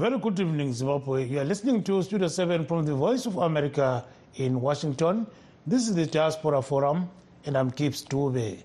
Very 0.00 0.18
good 0.18 0.40
evening, 0.40 0.72
Zimbabwe. 0.72 1.26
You 1.26 1.40
are 1.40 1.44
listening 1.44 1.82
to 1.82 2.02
Studio 2.02 2.26
7 2.26 2.64
from 2.64 2.86
the 2.86 2.94
Voice 2.94 3.26
of 3.26 3.36
America 3.36 4.02
in 4.36 4.58
Washington. 4.58 5.26
This 5.66 5.88
is 5.88 5.94
the 5.94 6.06
Diaspora 6.06 6.62
Forum, 6.62 7.10
and 7.44 7.54
I'm 7.54 7.68
Gibbs 7.68 8.02
Dube. 8.06 8.62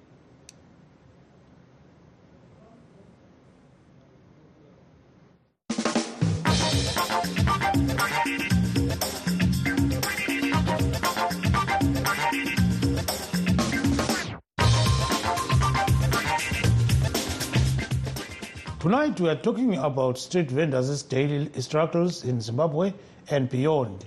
Tonight 18.86 19.20
we 19.20 19.30
are 19.30 19.36
talking 19.36 19.78
about 19.78 20.20
street 20.20 20.52
vendors' 20.52 21.02
daily 21.02 21.50
struggles 21.60 22.24
in 22.24 22.40
Zimbabwe 22.40 22.94
and 23.32 23.50
beyond. 23.50 24.06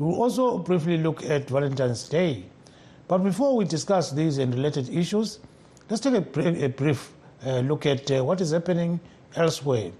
We 0.00 0.06
will 0.06 0.20
also 0.20 0.58
briefly 0.58 0.96
look 0.96 1.24
at 1.24 1.48
Valentine's 1.48 2.08
Day. 2.08 2.46
But 3.06 3.18
before 3.18 3.56
we 3.56 3.66
discuss 3.66 4.10
these 4.10 4.38
and 4.38 4.52
related 4.52 4.88
issues, 4.88 5.38
let's 5.88 6.02
take 6.02 6.14
a, 6.14 6.20
brief, 6.22 6.60
a 6.60 6.68
brief 6.68 7.12
uh, 7.46 7.60
look 7.60 7.86
at 7.86 8.10
uh, 8.10 8.24
what 8.24 8.40
is 8.40 8.50
happening 8.50 8.98
elsewhere. 9.36 9.92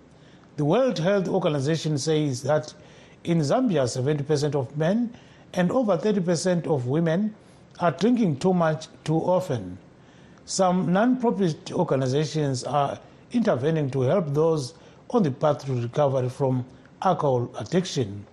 The 0.56 0.64
World 0.64 0.98
Health 0.98 1.28
Organization 1.28 1.96
says 1.96 2.42
that 2.42 2.74
in 3.22 3.38
Zambia, 3.38 3.84
70% 3.84 4.56
of 4.56 4.76
men 4.76 5.14
and 5.54 5.70
over 5.70 5.96
30% 5.96 6.66
of 6.66 6.88
women 6.88 7.32
are 7.78 7.92
drinking 7.92 8.40
too 8.40 8.54
much 8.54 8.88
too 9.04 9.18
often. 9.18 9.78
Some 10.46 10.92
non 10.92 11.20
profit 11.20 11.70
organizations 11.70 12.64
are 12.64 12.98
intervening 13.32 13.90
to 13.90 14.02
help 14.02 14.32
those 14.32 14.74
on 15.10 15.22
the 15.22 15.30
path 15.30 15.64
to 15.66 15.72
recovery 15.72 16.28
from 16.28 16.64
alcohol 17.02 17.50
addiction. 17.58 18.26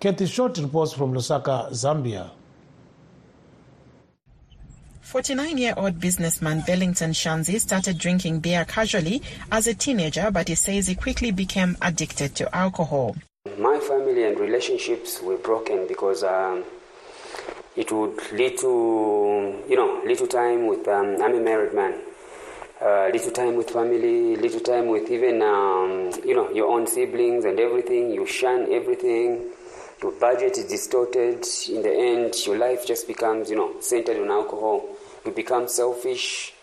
Kathy 0.00 0.26
Short 0.26 0.56
reports 0.58 0.92
from 0.92 1.12
Lusaka, 1.12 1.70
Zambia. 1.70 2.30
49 5.02 5.58
year 5.58 5.74
old 5.76 5.98
businessman 5.98 6.62
Bellington 6.66 7.12
Shanzi 7.12 7.58
started 7.58 7.98
drinking 7.98 8.40
beer 8.40 8.64
casually 8.64 9.20
as 9.50 9.66
a 9.66 9.74
teenager, 9.74 10.30
but 10.30 10.48
he 10.48 10.54
says 10.54 10.86
he 10.86 10.94
quickly 10.94 11.32
became 11.32 11.76
addicted 11.82 12.36
to 12.36 12.54
alcohol. 12.54 13.16
My 13.58 13.80
family 13.80 14.24
and 14.24 14.38
relationships 14.38 15.20
were 15.20 15.36
broken 15.36 15.88
because 15.88 16.22
um, 16.22 16.64
it 17.74 17.90
would 17.90 18.20
lead 18.32 18.58
to, 18.58 19.64
you 19.68 19.76
know, 19.76 20.00
little 20.06 20.28
time 20.28 20.68
with, 20.68 20.86
um, 20.86 21.16
I'm 21.20 21.34
a 21.34 21.40
married 21.40 21.74
man 21.74 21.94
uh, 22.82 23.10
little 23.12 23.30
time 23.30 23.56
with 23.56 23.70
family, 23.70 24.36
little 24.36 24.60
time 24.60 24.88
with 24.88 25.10
even 25.10 25.42
um, 25.42 26.10
you 26.24 26.34
know 26.34 26.50
your 26.50 26.68
own 26.68 26.86
siblings 26.86 27.44
and 27.44 27.60
everything. 27.60 28.10
You 28.10 28.26
shun 28.26 28.72
everything. 28.72 29.50
Your 30.02 30.12
budget 30.12 30.56
is 30.56 30.64
distorted. 30.64 31.46
In 31.68 31.82
the 31.82 31.92
end, 31.92 32.34
your 32.46 32.56
life 32.56 32.86
just 32.86 33.06
becomes 33.06 33.50
you 33.50 33.56
know 33.56 33.74
centered 33.80 34.16
on 34.16 34.30
alcohol. 34.30 34.88
You 35.24 35.32
become 35.32 35.68
selfish. 35.68 36.54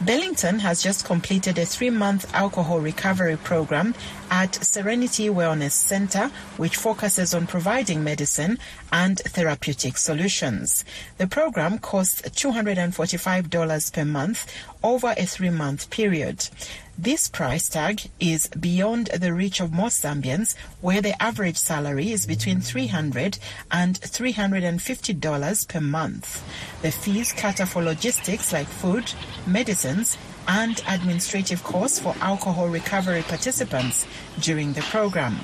Bellington 0.00 0.60
has 0.60 0.82
just 0.82 1.04
completed 1.04 1.58
a 1.58 1.66
three 1.66 1.90
month 1.90 2.32
alcohol 2.34 2.80
recovery 2.80 3.36
program 3.36 3.94
at 4.30 4.54
Serenity 4.64 5.28
Wellness 5.28 5.72
Center, 5.72 6.30
which 6.56 6.76
focuses 6.76 7.34
on 7.34 7.46
providing 7.46 8.04
medicine 8.04 8.58
and 8.92 9.18
therapeutic 9.18 9.98
solutions. 9.98 10.84
The 11.18 11.26
program 11.26 11.78
costs 11.78 12.22
$245 12.22 13.92
per 13.92 14.04
month 14.04 14.46
over 14.82 15.14
a 15.16 15.26
three 15.26 15.50
month 15.50 15.90
period. 15.90 16.48
This 16.96 17.28
price 17.28 17.68
tag 17.68 18.02
is 18.20 18.48
beyond 18.48 19.06
the 19.06 19.32
reach 19.32 19.60
of 19.60 19.72
most 19.72 20.02
Zambians, 20.02 20.54
where 20.82 21.00
the 21.00 21.20
average 21.22 21.56
salary 21.56 22.12
is 22.12 22.26
between 22.26 22.58
$300 22.58 23.38
and 23.70 23.98
$350 23.98 25.68
per 25.68 25.80
month. 25.80 26.44
The 26.82 26.90
fees 26.90 27.32
cater 27.32 27.64
for 27.64 27.82
logistics 27.82 28.52
like 28.52 28.66
food, 28.66 29.12
medicines, 29.46 30.18
and 30.50 30.82
administrative 30.88 31.62
costs 31.62 32.00
for 32.00 32.12
alcohol 32.20 32.68
recovery 32.68 33.22
participants 33.22 34.04
during 34.40 34.72
the 34.72 34.82
program. 34.82 35.36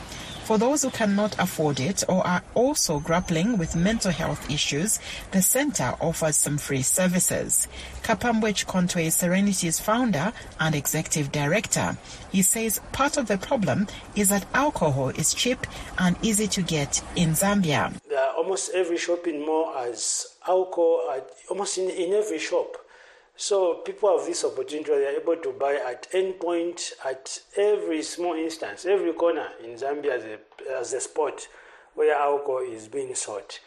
For 0.43 0.59
those 0.59 0.83
who 0.83 0.91
cannot 0.91 1.39
afford 1.41 1.79
it 1.81 2.03
or 2.09 2.27
are 2.27 2.43
also 2.55 2.99
grappling 2.99 3.57
with 3.57 3.77
mental 3.77 4.11
health 4.11 4.51
issues, 4.51 4.99
the 5.31 5.43
center 5.43 5.95
offers 6.01 6.37
some 6.37 6.59
free 6.59 6.83
services. 6.83 7.69
Kapambwe 8.03 8.53
Chikontwe 8.55 9.07
is 9.07 9.15
Serenity's 9.15 9.79
founder 9.81 10.33
and 10.61 10.75
executive 10.75 11.31
director. 11.33 11.97
He 12.33 12.43
says 12.43 12.81
part 12.93 13.17
of 13.17 13.27
the 13.29 13.39
problem 13.39 13.87
is 14.17 14.29
that 14.31 14.47
alcohol 14.55 15.11
is 15.11 15.35
cheap 15.35 15.67
and 15.99 16.17
easy 16.23 16.49
to 16.49 16.63
get 16.63 17.03
in 17.15 17.31
Zambia. 17.31 17.93
almost 18.37 18.73
every 18.75 18.99
shopping 18.99 19.45
mall 19.45 19.73
has 19.75 20.27
alcohol, 20.47 21.11
at, 21.15 21.29
almost 21.49 21.79
in, 21.79 21.91
in 21.91 22.13
every 22.13 22.39
shop. 22.39 22.86
So 23.37 23.75
people 23.75 24.17
have 24.17 24.27
this 24.27 24.45
opportunity 24.45 24.91
they 24.91 25.07
are 25.07 25.21
able 25.21 25.37
to 25.37 25.53
buy 25.53 25.75
at 25.75 26.07
any 26.13 26.33
point, 26.33 26.93
at 27.05 27.39
every 27.57 28.03
small 28.03 28.35
instance, 28.35 28.87
every 28.87 29.13
corner 29.13 29.49
in 29.63 29.73
Zambia 29.75 30.13
as 30.13 30.25
a, 30.25 30.39
as 30.79 30.93
a 30.95 31.01
spot 31.01 31.47
where 31.95 32.15
alcohol 32.15 32.65
is 32.67 32.89
being 32.89 33.15
sought. 33.15 33.61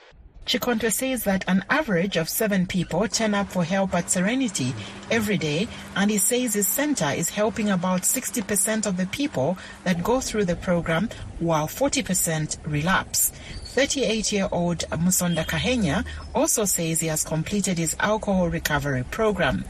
Chikontwe 0.50 0.92
says 0.92 1.26
that 1.26 1.46
an 1.48 1.64
average 1.70 2.18
of 2.18 2.28
seven 2.28 2.66
people 2.66 3.08
turn 3.08 3.36
up 3.36 3.52
for 3.52 3.64
help 3.64 3.94
at 3.94 4.10
Serenity 4.10 4.74
every 5.12 5.38
day, 5.38 5.68
and 5.96 6.10
he 6.10 6.18
says 6.18 6.56
his 6.56 6.68
center 6.68 7.12
is 7.12 7.30
helping 7.30 7.70
about 7.70 8.02
60% 8.02 8.88
of 8.88 8.98
the 8.98 9.06
people 9.08 9.60
that 9.84 10.04
go 10.04 10.20
through 10.20 10.46
the 10.46 10.56
program, 10.56 11.10
while 11.38 11.68
40% 11.68 12.58
relapse. 12.66 13.32
38-year-old 13.76 14.80
Musonda 14.90 15.46
Kahenya 15.46 16.04
also 16.34 16.66
says 16.66 17.00
he 17.00 17.08
has 17.08 17.24
completed 17.24 17.78
his 17.78 17.96
alcohol 18.00 18.50
recovery 18.50 19.04
program. 19.12 19.64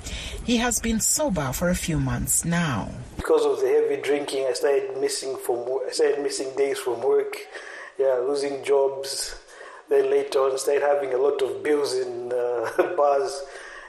He 0.45 0.57
has 0.57 0.79
been 0.79 1.01
sober 1.01 1.51
for 1.51 1.69
a 1.69 1.75
few 1.75 1.99
months 1.99 2.45
now. 2.45 2.89
Because 3.17 3.45
of 3.45 3.59
the 3.59 3.67
heavy 3.67 4.01
drinking, 4.01 4.45
I 4.47 4.53
started 4.53 4.97
missing 5.01 5.35
from 5.45 5.59
I 5.85 5.91
started 5.91 6.23
missing 6.23 6.55
days 6.55 6.79
from 6.79 7.01
work, 7.01 7.35
yeah, 7.99 8.15
losing 8.25 8.63
jobs. 8.63 9.35
Then 9.89 10.09
later 10.09 10.39
on, 10.39 10.57
started 10.57 10.83
having 10.83 11.13
a 11.13 11.17
lot 11.17 11.41
of 11.41 11.61
bills 11.61 11.93
in 11.95 12.31
uh, 12.31 12.93
bars. 12.97 13.43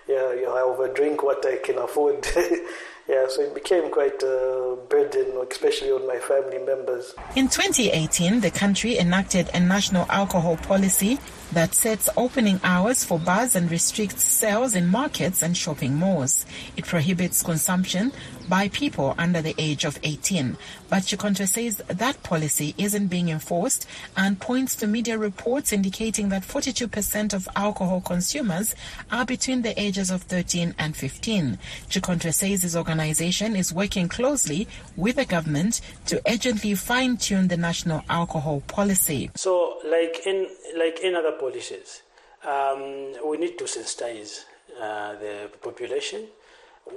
Yeah, 0.09 0.33
you 0.33 0.43
know, 0.43 0.57
I 0.57 0.63
overdrink 0.63 1.23
what 1.23 1.47
I 1.47 1.59
can 1.65 1.79
afford. 1.79 2.27
yeah, 3.09 3.27
so 3.29 3.43
it 3.43 3.55
became 3.55 3.91
quite 3.91 4.23
a 4.23 4.77
burden, 4.89 5.45
especially 5.51 5.91
on 5.91 6.07
my 6.07 6.19
family 6.19 6.59
members. 6.59 7.15
In 7.35 7.49
2018, 7.49 8.41
the 8.41 8.51
country 8.51 8.99
enacted 8.99 9.51
a 9.53 9.61
national 9.61 10.07
alcohol 10.11 10.57
policy 10.57 11.19
that 11.53 11.75
sets 11.75 12.09
opening 12.17 12.61
hours 12.63 13.03
for 13.03 13.19
bars 13.19 13.57
and 13.57 13.69
restricts 13.69 14.23
sales 14.23 14.77
in 14.77 14.87
markets 14.87 15.43
and 15.43 15.57
shopping 15.57 15.97
malls. 15.97 16.47
It 16.77 16.87
prohibits 16.87 17.43
consumption 17.43 18.13
by 18.49 18.69
people 18.69 19.17
under 19.19 19.43
the 19.43 19.57
age 19.59 19.85
of 19.85 19.99
18. 20.05 20.57
But 20.89 21.03
Chikontwe 21.03 21.49
says 21.49 21.79
that 21.89 22.23
policy 22.23 22.75
isn't 22.79 23.09
being 23.09 23.31
enforced 23.31 23.87
and 24.17 24.41
points 24.41 24.77
to 24.77 24.87
media 24.87 25.19
reports 25.19 25.73
indicating 25.73 26.29
that 26.29 26.43
42% 26.43 27.35
of 27.35 27.49
alcohol 27.57 28.01
consumers 28.01 28.77
are 29.11 29.25
between 29.25 29.63
the 29.63 29.79
ages 29.81 30.11
of 30.11 30.23
13 30.23 30.77
and 30.79 30.97
15. 30.97 31.59
Chikontwe 31.89 32.33
says 32.33 32.63
his 32.63 32.77
organization 32.77 33.00
is 33.01 33.73
working 33.73 34.09
closely 34.09 34.69
with 34.97 35.17
the 35.17 35.25
government 35.25 35.81
to 36.07 36.21
urgently 36.31 36.75
fine-tune 36.75 37.49
the 37.49 37.57
national 37.57 38.03
alcohol 38.09 38.63
policy. 38.67 39.31
So, 39.37 39.79
like 39.85 40.27
in 40.27 40.49
like 40.77 41.01
in 41.01 41.15
other 41.15 41.33
policies, 41.33 42.03
um, 42.47 43.13
we 43.27 43.37
need 43.39 43.59
to 43.59 43.65
sensitize 43.65 44.45
uh, 44.81 45.13
the 45.15 45.51
population 45.63 46.27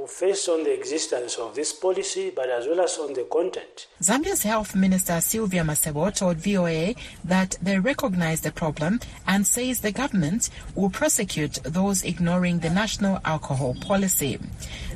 first 0.08 0.50
on 0.50 0.64
the 0.64 0.74
existence 0.74 1.36
of 1.38 1.56
this 1.56 1.72
policy, 1.74 2.32
but 2.36 2.50
as 2.50 2.68
well 2.68 2.82
as 2.82 2.98
on 2.98 3.14
the 3.14 3.24
content. 3.24 3.88
Zambia's 4.02 4.44
Health 4.44 4.76
Minister 4.76 5.22
Sylvia 5.22 5.64
Masebo 5.64 6.14
told 6.16 6.38
VOA 6.38 6.96
that 7.24 7.58
they 7.62 7.80
recognize 7.80 8.42
the 8.42 8.52
problem 8.52 9.00
and 9.28 9.46
says 9.46 9.82
the 9.82 9.92
government 9.92 10.50
will 10.76 10.90
prosecute 10.90 11.60
those 11.64 12.04
ignoring 12.04 12.60
the 12.60 12.70
national 12.70 13.20
alcohol 13.24 13.76
policy. 13.76 14.40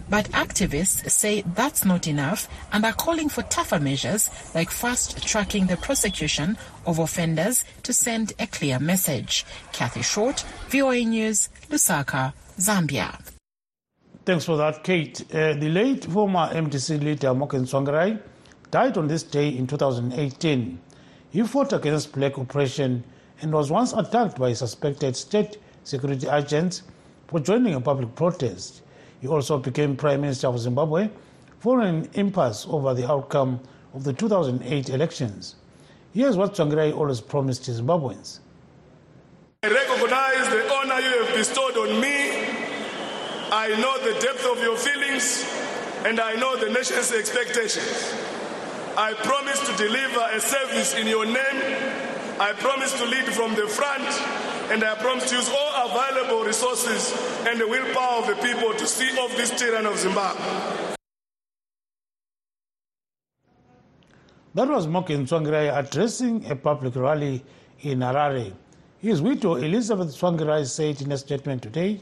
But 0.09 0.25
activists 0.31 1.09
say 1.09 1.43
that's 1.53 1.83
not 1.83 2.07
enough 2.07 2.47
and 2.71 2.85
are 2.85 2.93
calling 2.93 3.29
for 3.29 3.43
tougher 3.43 3.79
measures 3.79 4.29
like 4.55 4.71
fast 4.71 5.25
tracking 5.27 5.67
the 5.67 5.77
prosecution 5.77 6.57
of 6.85 6.99
offenders 6.99 7.65
to 7.83 7.93
send 7.93 8.33
a 8.39 8.47
clear 8.47 8.79
message. 8.79 9.45
Kathy 9.73 10.01
Short, 10.01 10.45
VOA 10.69 11.03
News, 11.03 11.49
Lusaka, 11.69 12.33
Zambia. 12.57 13.19
Thanks 14.25 14.45
for 14.45 14.57
that, 14.57 14.83
Kate. 14.83 15.21
Uh, 15.33 15.53
the 15.53 15.69
late 15.69 16.05
former 16.05 16.49
MDC 16.51 17.01
leader 17.01 17.33
Morgan 17.33 17.63
Tsvangirai 17.63 18.21
died 18.71 18.97
on 18.97 19.07
this 19.07 19.23
day 19.23 19.49
in 19.49 19.67
2018. 19.67 20.79
He 21.29 21.43
fought 21.43 21.73
against 21.73 22.13
black 22.13 22.37
oppression 22.37 23.03
and 23.41 23.53
was 23.53 23.69
once 23.71 23.93
attacked 23.93 24.37
by 24.39 24.53
suspected 24.53 25.15
state 25.15 25.57
security 25.83 26.27
agents 26.27 26.83
for 27.27 27.39
joining 27.39 27.75
a 27.75 27.81
public 27.81 28.15
protest. 28.15 28.81
He 29.21 29.27
also 29.27 29.57
became 29.57 29.95
Prime 29.95 30.21
Minister 30.21 30.47
of 30.47 30.59
Zimbabwe 30.59 31.09
following 31.59 32.05
an 32.05 32.09
impasse 32.13 32.67
over 32.69 32.93
the 32.93 33.09
outcome 33.09 33.59
of 33.93 34.03
the 34.03 34.13
2008 34.13 34.89
elections. 34.89 35.55
Here's 36.13 36.37
what 36.37 36.53
Tsvangirai 36.53 36.95
always 36.95 37.21
promised 37.21 37.63
Zimbabweans. 37.63 38.39
I 39.63 39.69
recognize 39.69 40.49
the 40.49 40.71
honor 40.71 40.99
you 40.99 41.23
have 41.23 41.35
bestowed 41.35 41.77
on 41.77 41.99
me. 41.99 42.45
I 43.51 43.69
know 43.81 43.97
the 44.03 44.19
depth 44.19 44.45
of 44.45 44.61
your 44.61 44.77
feelings, 44.77 45.45
and 46.05 46.19
I 46.19 46.35
know 46.35 46.57
the 46.57 46.69
nation's 46.69 47.11
expectations. 47.11 48.13
I 48.95 49.13
promise 49.13 49.59
to 49.67 49.75
deliver 49.77 50.21
a 50.31 50.39
service 50.39 50.95
in 50.95 51.07
your 51.07 51.25
name. 51.25 51.57
I 52.39 52.53
promise 52.53 52.93
to 52.99 53.05
lead 53.05 53.25
from 53.25 53.55
the 53.55 53.67
front, 53.67 54.07
and 54.71 54.83
I 54.83 54.95
promise 54.95 55.29
to 55.29 55.35
use 55.35 55.49
all 55.49 55.71
available 55.89 56.43
resources 56.43 57.13
and 57.47 57.59
the 57.59 57.67
willpower 57.67 58.21
of 58.21 58.27
the 58.27 58.35
people 58.35 58.73
to 58.73 58.85
see 58.85 59.09
off 59.17 59.35
this 59.37 59.51
tyranny 59.59 59.87
of 59.87 59.97
Zimbabwe. 59.97 60.43
That 64.53 64.69
was 64.69 64.87
Morgan 64.87 65.25
Tsvangirai 65.25 65.77
addressing 65.77 66.49
a 66.49 66.55
public 66.55 66.95
rally 66.95 67.43
in 67.81 67.99
Harare. 67.99 68.53
His 68.99 69.21
widow, 69.21 69.55
Elizabeth 69.55 70.09
Tsvangirai, 70.09 70.65
said 70.65 71.01
in 71.01 71.11
a 71.11 71.17
statement 71.17 71.61
today 71.61 72.01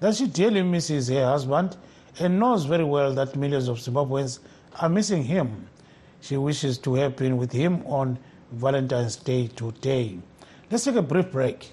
that 0.00 0.14
she 0.14 0.28
dearly 0.28 0.62
misses 0.62 1.08
her 1.08 1.24
husband 1.24 1.76
and 2.20 2.38
knows 2.38 2.64
very 2.64 2.84
well 2.84 3.12
that 3.14 3.34
millions 3.34 3.68
of 3.68 3.78
Zimbabweans 3.78 4.38
are 4.80 4.88
missing 4.88 5.24
him. 5.24 5.68
She 6.20 6.36
wishes 6.36 6.78
to 6.78 6.94
have 6.94 7.16
been 7.16 7.36
with 7.36 7.52
him 7.52 7.84
on 7.86 8.18
Valentine's 8.52 9.16
Day 9.16 9.48
today. 9.48 10.18
Let's 10.70 10.84
take 10.84 10.96
a 10.96 11.02
brief 11.02 11.30
break. 11.32 11.72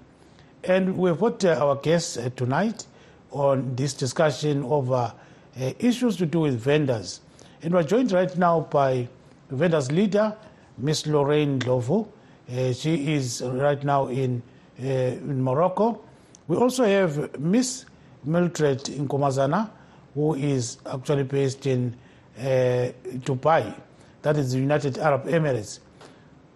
And 0.64 0.96
we've 0.96 1.20
got 1.20 1.44
uh, 1.44 1.58
our 1.60 1.78
guests 1.78 2.16
uh, 2.16 2.30
tonight 2.36 2.86
on 3.32 3.76
this 3.76 3.96
discussion 3.96 4.64
over 4.66 5.12
uh, 5.60 5.72
issues 5.80 6.16
to 6.18 6.28
do 6.28 6.42
with 6.42 6.60
vendors. 6.60 7.22
And 7.64 7.74
we're 7.74 7.82
joined 7.82 8.12
right 8.12 8.38
now 8.38 8.68
by 8.70 9.08
vendors 9.50 9.92
leader, 9.92 10.38
Miss 10.78 11.08
Lorraine 11.08 11.58
Ndlovu. 11.58 12.08
Uh, 12.52 12.72
she 12.72 13.16
is 13.16 13.42
right 13.44 13.84
now 13.84 14.06
in, 14.06 14.44
uh, 14.80 14.86
in 14.86 15.42
Morocco. 15.42 16.04
We 16.48 16.56
also 16.58 16.86
have 16.86 17.40
Miss 17.40 17.86
Mildred 18.26 18.84
Nkomazana, 18.84 19.72
who 20.14 20.36
is 20.36 20.78
actually 20.86 21.24
based 21.24 21.66
in 21.66 21.96
uh, 22.38 22.92
Dubai, 23.26 23.74
that 24.22 24.38
is 24.38 24.52
the 24.52 24.60
United 24.60 25.00
Arab 25.00 25.26
Emirates. 25.26 25.80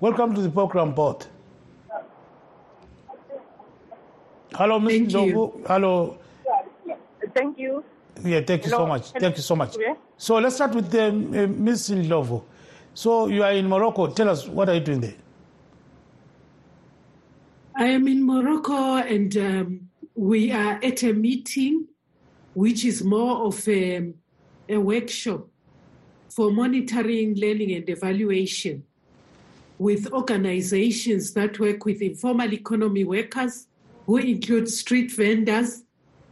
Welcome 0.01 0.34
to 0.36 0.42
the 0.42 0.50
program, 0.50 0.94
both. 0.94 1.28
Hello, 4.54 4.80
Ms. 4.80 4.94
Thank 4.94 5.12
you. 5.12 5.63
Hello. 5.68 6.18
Thank 7.36 7.60
you. 7.60 7.84
Yeah, 8.24 8.40
thank 8.42 8.63
you 8.63 8.69
so 8.69 8.78
Hello. 8.78 8.88
much. 8.88 9.12
Thank 9.12 9.36
you 9.36 9.44
so 9.44 9.57
much. 9.57 9.75
Yeah. 9.78 9.96
So 10.18 10.38
let's 10.38 10.56
start 10.56 10.74
with 10.74 10.96
um, 10.96 11.34
uh, 11.34 11.48
Ms. 11.48 11.90
Ndlovu. 11.90 12.42
So 12.94 13.28
you 13.28 13.44
are 13.44 13.51
in 13.51 13.68
Morocco. 13.68 14.07
Tell 14.07 14.30
us, 14.30 14.48
what 14.48 14.69
are 14.69 14.75
you 14.75 14.80
doing 14.80 15.01
there? 15.01 15.16
I 17.75 17.86
am 17.88 18.08
in 18.08 18.25
Morocco 18.25 18.96
and 18.98 19.36
um, 19.36 19.89
we 20.15 20.51
are 20.53 20.79
at 20.82 21.03
a 21.03 21.12
meeting 21.12 21.88
which 22.53 22.86
is 22.86 23.03
more 23.03 23.48
of 23.48 23.68
a, 23.68 24.13
a 24.70 24.77
workshop 24.77 25.46
for 26.29 26.51
monitoring, 26.51 27.36
learning, 27.36 27.74
and 27.74 27.89
evaluation 27.89 28.84
with 29.79 30.12
organizations 30.12 31.33
that 31.33 31.57
work 31.57 31.86
with 31.86 32.01
informal 32.01 32.53
economy 32.53 33.05
workers, 33.05 33.67
who 34.05 34.17
include 34.17 34.69
street 34.69 35.09
vendors, 35.12 35.83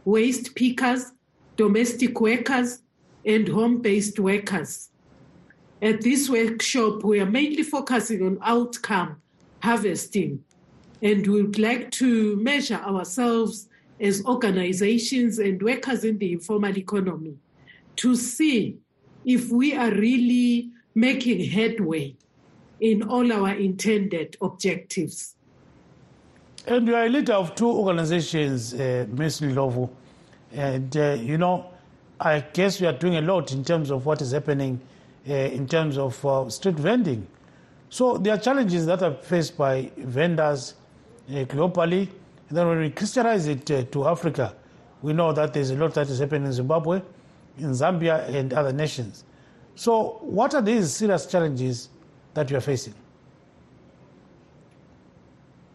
waste 0.04 0.54
pickers, 0.54 1.12
domestic 1.56 2.20
workers, 2.20 2.82
and 3.24 3.48
home 3.48 3.80
based 3.80 4.18
workers. 4.18 4.90
At 5.80 6.02
this 6.02 6.28
workshop, 6.28 7.02
we 7.02 7.20
are 7.20 7.26
mainly 7.26 7.62
focusing 7.62 8.22
on 8.22 8.38
outcome 8.42 9.22
harvesting, 9.62 10.44
and 11.02 11.26
we 11.26 11.42
would 11.42 11.58
like 11.58 11.90
to 11.92 12.36
measure 12.36 12.76
ourselves 12.76 13.68
as 13.98 14.24
organizations 14.26 15.38
and 15.38 15.60
workers 15.62 16.04
in 16.04 16.18
the 16.18 16.32
informal 16.32 16.76
economy 16.76 17.36
to 17.96 18.14
see 18.14 18.76
if 19.24 19.50
we 19.50 19.74
are 19.74 19.90
really 19.90 20.70
making 20.94 21.44
headway 21.50 22.14
in 22.80 23.02
all 23.02 23.32
our 23.32 23.54
intended 23.54 24.36
objectives. 24.40 25.34
And 26.66 26.86
you 26.86 26.94
are 26.94 27.06
a 27.06 27.08
leader 27.08 27.32
of 27.32 27.54
two 27.54 27.68
organizations, 27.68 28.74
uh, 28.74 29.06
Ms. 29.10 29.42
And, 30.52 30.96
uh, 30.96 31.16
you 31.20 31.38
know, 31.38 31.70
I 32.20 32.40
guess 32.40 32.80
you 32.80 32.88
are 32.88 32.92
doing 32.92 33.16
a 33.16 33.20
lot 33.20 33.52
in 33.52 33.64
terms 33.64 33.90
of 33.90 34.04
what 34.06 34.20
is 34.20 34.32
happening 34.32 34.80
uh, 35.28 35.32
in 35.32 35.66
terms 35.66 35.98
of 35.98 36.24
uh, 36.24 36.48
street 36.50 36.76
vending. 36.76 37.26
So 37.90 38.18
there 38.18 38.34
are 38.34 38.38
challenges 38.38 38.86
that 38.86 39.02
are 39.02 39.14
faced 39.14 39.56
by 39.56 39.90
vendors 39.96 40.74
uh, 41.28 41.44
globally. 41.44 42.08
And 42.48 42.58
then 42.58 42.68
when 42.68 42.80
we 42.80 42.90
crystallize 42.90 43.46
it 43.46 43.70
uh, 43.70 43.84
to 43.84 44.08
Africa, 44.08 44.54
we 45.02 45.12
know 45.12 45.32
that 45.32 45.54
there's 45.54 45.70
a 45.70 45.76
lot 45.76 45.94
that 45.94 46.08
is 46.08 46.18
happening 46.18 46.46
in 46.46 46.52
Zimbabwe, 46.52 47.00
in 47.58 47.70
Zambia, 47.70 48.28
and 48.28 48.52
other 48.52 48.72
nations. 48.72 49.24
So, 49.74 50.18
what 50.22 50.54
are 50.54 50.62
these 50.62 50.92
serious 50.92 51.26
challenges 51.26 51.88
that 52.38 52.50
you 52.50 52.56
are 52.56 52.60
facing? 52.60 52.94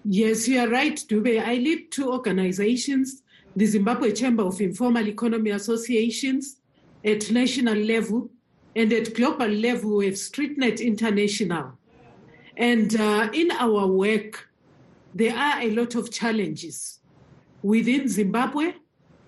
Yes, 0.06 0.48
you 0.48 0.60
are 0.60 0.70
right, 0.70 0.96
Dube. 0.96 1.44
I 1.44 1.56
lead 1.56 1.92
two 1.92 2.12
organizations 2.12 3.22
the 3.56 3.66
Zimbabwe 3.66 4.12
Chamber 4.14 4.44
of 4.44 4.60
Informal 4.62 5.08
Economy 5.08 5.52
Associations 5.52 6.58
at 7.06 7.30
national 7.30 7.76
level, 7.76 8.30
and 8.76 8.92
at 8.92 9.14
global 9.14 9.48
level, 9.48 9.98
we 9.98 10.06
have 10.06 10.16
StreetNet 10.16 10.84
International. 10.84 11.78
And 12.58 13.00
uh, 13.00 13.30
in 13.32 13.52
our 13.52 13.86
work, 13.86 14.50
there 15.14 15.36
are 15.36 15.62
a 15.62 15.70
lot 15.70 15.94
of 15.94 16.12
challenges 16.12 17.00
within 17.62 18.08
Zimbabwe 18.08 18.74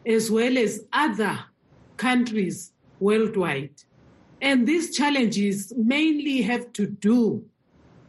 as 0.07 0.31
well 0.31 0.57
as 0.57 0.85
other 0.91 1.37
countries 1.97 2.71
worldwide. 2.99 3.75
And 4.41 4.67
these 4.67 4.95
challenges 4.95 5.73
mainly 5.75 6.41
have 6.43 6.73
to 6.73 6.85
do 6.87 7.45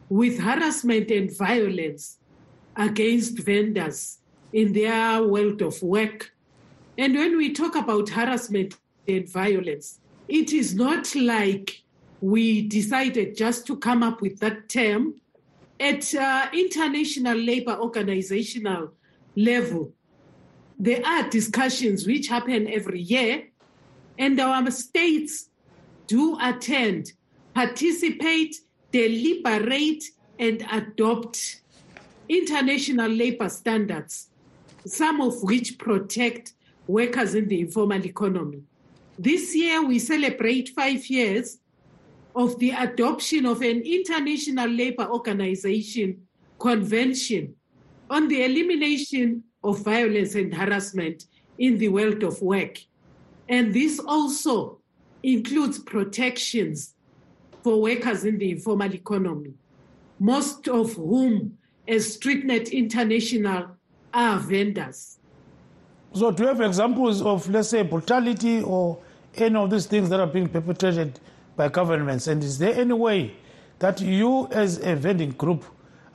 with 0.09 0.39
harassment 0.39 1.09
and 1.11 1.35
violence 1.35 2.17
against 2.75 3.39
vendors 3.39 4.19
in 4.53 4.73
their 4.73 5.23
world 5.23 5.61
of 5.61 5.81
work 5.81 6.31
And 6.97 7.13
when 7.13 7.37
we 7.37 7.53
talk 7.53 7.75
about 7.75 8.09
harassment 8.09 8.75
and 9.07 9.29
violence, 9.29 9.99
it 10.27 10.51
is 10.51 10.73
not 10.73 11.13
like 11.15 11.83
we 12.19 12.67
decided 12.67 13.37
just 13.37 13.67
to 13.67 13.77
come 13.77 14.01
up 14.01 14.21
with 14.21 14.39
that 14.39 14.67
term. 14.67 15.15
At 15.79 16.13
uh, 16.15 16.47
international 16.53 17.37
labor 17.37 17.77
organizational 17.77 18.93
level, 19.35 19.93
there 20.79 21.05
are 21.05 21.29
discussions 21.29 22.07
which 22.07 22.27
happen 22.27 22.67
every 22.67 22.99
year, 22.99 23.49
and 24.17 24.39
our 24.39 24.71
states 24.71 25.46
do 26.07 26.37
attend, 26.41 27.13
participate, 27.53 28.55
deliberate, 28.91 30.03
and 30.39 30.65
adopt 30.71 31.61
international 32.29 33.09
labor 33.09 33.49
standards, 33.49 34.29
some 34.85 35.21
of 35.21 35.41
which 35.43 35.77
protect 35.77 36.53
workers 36.87 37.35
in 37.35 37.47
the 37.47 37.59
informal 37.59 38.03
economy. 38.05 38.61
This 39.19 39.55
year, 39.55 39.85
we 39.85 39.99
celebrate 39.99 40.69
five 40.69 41.05
years 41.07 41.57
of 42.35 42.57
the 42.59 42.71
adoption 42.71 43.45
of 43.45 43.61
an 43.61 43.81
international 43.81 44.69
labor 44.69 45.07
organization 45.07 46.21
convention 46.59 47.55
on 48.09 48.27
the 48.27 48.43
elimination 48.43 49.43
of 49.63 49.83
violence 49.83 50.35
and 50.35 50.53
harassment 50.53 51.25
in 51.57 51.77
the 51.77 51.89
world 51.89 52.23
of 52.23 52.41
work. 52.41 52.77
And 53.49 53.73
this 53.73 53.99
also 53.99 54.79
includes 55.23 55.79
protections 55.79 56.93
for 57.63 57.81
workers 57.81 58.23
in 58.23 58.37
the 58.37 58.51
informal 58.51 58.93
economy, 58.93 59.53
most 60.19 60.67
of 60.67 60.93
whom, 60.93 61.57
as 61.87 62.17
StreetNet 62.17 62.71
International, 62.71 63.67
are 64.13 64.39
vendors. 64.39 65.19
So, 66.13 66.31
do 66.31 66.43
you 66.43 66.49
have 66.49 66.61
examples 66.61 67.21
of, 67.21 67.49
let's 67.49 67.69
say, 67.69 67.83
brutality 67.83 68.61
or 68.61 68.99
any 69.35 69.55
of 69.55 69.69
these 69.69 69.85
things 69.85 70.09
that 70.09 70.19
are 70.19 70.27
being 70.27 70.47
perpetrated 70.47 71.19
by 71.55 71.69
governments? 71.69 72.27
And 72.27 72.43
is 72.43 72.57
there 72.57 72.73
any 72.73 72.93
way 72.93 73.35
that 73.79 74.01
you, 74.01 74.47
as 74.51 74.79
a 74.79 74.95
vending 74.95 75.31
group, 75.31 75.65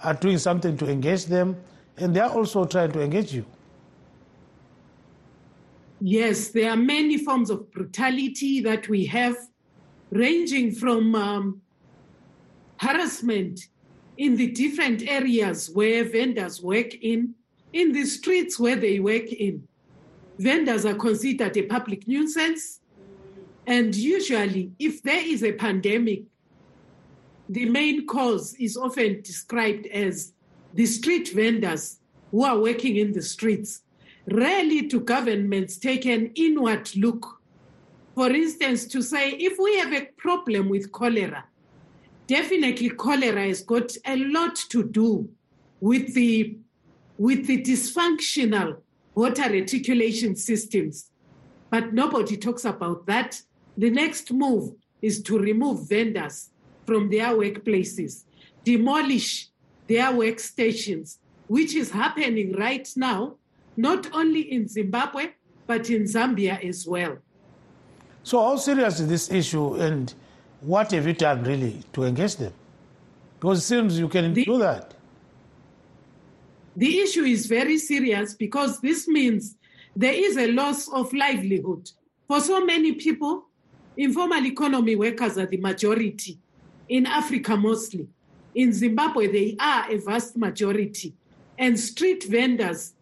are 0.03 0.15
doing 0.15 0.39
something 0.39 0.77
to 0.79 0.91
engage 0.91 1.27
them 1.27 1.57
and 1.97 2.17
they 2.17 2.21
are 2.21 2.31
also 2.31 2.65
trying 2.65 2.93
to 2.93 3.01
engage 3.01 3.33
you? 3.33 3.45
Yes, 6.05 6.49
there 6.49 6.69
are 6.69 6.77
many 6.77 7.17
forms 7.17 7.49
of 7.49 7.71
brutality 7.71 8.61
that 8.63 8.89
we 8.89 9.07
have, 9.07 9.37
ranging 10.11 10.73
from 10.73 11.15
um, 11.15 11.63
harassment 12.79 13.69
in 14.17 14.35
the 14.35 14.51
different 14.51 15.07
areas 15.07 15.71
where 15.71 16.03
vendors 16.03 16.61
work 16.61 16.93
in, 16.95 17.37
in 17.73 17.93
the 17.93 18.05
streets 18.05 18.59
where 18.59 18.75
they 18.75 18.99
work 18.99 19.31
in. 19.33 19.69
Vendors 20.41 20.85
are 20.85 20.97
considered 20.97 21.57
a 21.57 21.63
public 21.63 22.09
nuisance. 22.09 22.81
And 23.69 23.95
usually, 23.95 24.73
if 24.81 25.05
there 25.05 25.25
is 25.25 25.45
a 25.45 25.53
pandemic, 25.53 26.25
the 27.49 27.67
main 27.67 28.09
cause 28.09 28.55
is 28.55 28.77
often 28.77 29.23
described 29.23 29.87
as 29.87 30.33
the 30.75 30.87
street 30.87 31.29
vendors 31.33 32.01
who 32.33 32.43
are 32.43 32.59
working 32.59 32.97
in 32.97 33.13
the 33.13 33.23
streets. 33.23 33.83
Rarely 34.27 34.83
do 34.83 35.01
governments 35.01 35.77
take 35.79 36.07
an 36.07 36.31
inward 36.35 36.95
look. 36.97 37.41
For 38.15 38.31
instance, 38.31 38.87
to 38.87 39.03
say 39.03 39.31
if 39.31 39.59
we 39.59 39.79
have 39.79 39.93
a 39.93 40.09
problem 40.17 40.69
with 40.69 40.93
cholera, 40.93 41.45
definitely 42.27 42.91
cholera 42.91 43.47
has 43.47 43.63
got 43.63 43.97
a 44.07 44.17
lot 44.17 44.57
to 44.71 44.85
do 44.85 45.29
with 45.81 46.15
the 46.15 46.57
with 47.19 47.47
the 47.47 47.63
dysfunctional 47.63 48.79
water 49.15 49.51
reticulation 49.51 50.35
systems. 50.35 51.11
But 51.71 51.93
nobody 51.93 52.37
talks 52.37 52.65
about 52.65 53.07
that. 53.07 53.41
The 53.77 53.91
next 53.91 54.33
move 54.33 54.75
is 55.01 55.23
to 55.23 55.39
remove 55.39 55.89
vendors 55.89 56.51
from 56.87 57.11
their 57.11 57.29
workplaces, 57.29 58.25
demolish 58.65 59.49
their 59.89 60.13
workstations, 60.13 61.19
which 61.49 61.75
is 61.75 61.91
happening 61.91 62.53
right 62.53 62.89
now, 62.97 63.37
not 63.77 64.13
only 64.13 64.53
in 64.53 64.69
Zimbabwe, 64.69 65.31
but 65.67 65.89
in 65.91 66.03
Zambia 66.05 66.63
as 66.65 66.87
well. 66.87 67.19
So, 68.23 68.41
how 68.43 68.57
serious 68.57 69.01
is 69.01 69.09
this 69.09 69.31
issue, 69.31 69.75
and 69.75 70.13
what 70.61 70.91
have 70.93 71.07
you 71.07 71.13
done 71.13 71.43
really 71.45 71.83
to 71.93 72.05
engage 72.05 72.37
them? 72.37 72.53
Because 73.41 73.59
it 73.59 73.63
seems 73.63 73.99
you 73.99 74.09
can 74.09 74.33
The- 74.35 74.45
do 74.45 74.59
that. 74.59 74.95
The 76.77 77.01
issue 77.01 77.25
is 77.25 77.47
very 77.47 77.77
serious 77.79 78.35
because 78.35 78.81
this 78.81 79.07
means 79.07 79.57
there 79.95 80.15
is 80.15 80.37
a 80.39 80.51
loss 80.53 80.89
of 80.89 81.13
livelihood. 81.13 81.91
For 82.29 82.41
so 82.41 82.65
many 82.65 82.93
people, 82.93 83.45
informal 83.97 84.47
economy 84.47 84.97
workers 84.97 85.37
are 85.37 85.45
the 85.47 85.59
majority, 85.59 86.39
in 86.89 87.05
Africa 87.07 87.57
mostly. 87.57 88.07
In 88.55 88.73
Zimbabwe, 88.73 89.27
they 89.27 89.57
are 89.61 89.91
a 89.91 89.97
vast 89.99 90.37
majority. 90.37 91.15
And 91.59 91.79
street 91.79 92.25
vendors 92.25 92.95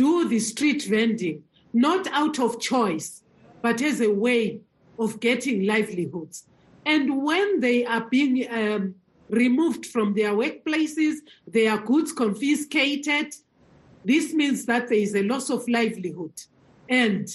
do 0.00 0.26
the 0.26 0.38
street 0.38 0.82
vending 0.84 1.42
not 1.74 2.06
out 2.20 2.38
of 2.38 2.58
choice, 2.58 3.22
but 3.60 3.82
as 3.82 4.00
a 4.00 4.10
way 4.10 4.60
of 4.98 5.20
getting 5.20 5.66
livelihoods. 5.66 6.46
And 6.86 7.22
when 7.22 7.60
they 7.60 7.84
are 7.84 8.06
being 8.08 8.34
um, 8.50 8.94
removed 9.28 9.84
from 9.84 10.14
their 10.14 10.32
workplaces, 10.32 11.16
their 11.46 11.76
goods 11.76 12.12
confiscated, 12.12 13.34
this 14.02 14.32
means 14.32 14.64
that 14.64 14.88
there 14.88 14.98
is 15.06 15.14
a 15.14 15.22
loss 15.22 15.50
of 15.50 15.68
livelihood. 15.68 16.32
And 16.88 17.28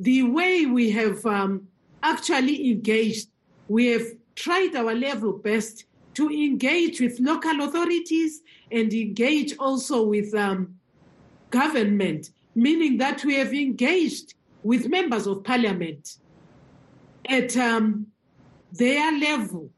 the 0.00 0.24
way 0.24 0.66
we 0.66 0.90
have 0.90 1.24
um, 1.24 1.68
actually 2.02 2.68
engaged, 2.72 3.28
we 3.68 3.86
have 3.92 4.06
tried 4.34 4.74
our 4.74 4.92
level 4.92 5.34
best 5.34 5.84
to 6.14 6.28
engage 6.30 7.00
with 7.00 7.20
local 7.20 7.62
authorities 7.62 8.40
and 8.72 8.92
engage 8.92 9.56
also 9.58 10.02
with 10.02 10.34
um, 10.34 10.75
government, 11.60 12.30
meaning 12.54 12.98
that 12.98 13.24
we 13.24 13.34
have 13.36 13.52
engaged 13.54 14.34
with 14.62 14.88
members 14.88 15.26
of 15.26 15.42
parliament 15.42 16.18
at 17.28 17.56
um, 17.56 18.06
their 18.72 19.10
level 19.18 19.70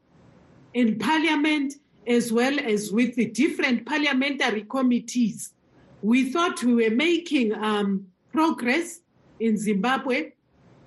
in 0.73 0.99
parliament 0.99 1.75
as 2.05 2.31
well 2.33 2.59
as 2.59 2.91
with 2.91 3.15
the 3.15 3.27
different 3.43 3.85
parliamentary 3.85 4.63
committees. 4.63 5.53
We 6.01 6.31
thought 6.31 6.63
we 6.63 6.73
were 6.81 6.95
making 6.95 7.53
um, 7.53 8.07
progress 8.33 8.99
in 9.39 9.57
Zimbabwe, 9.57 10.31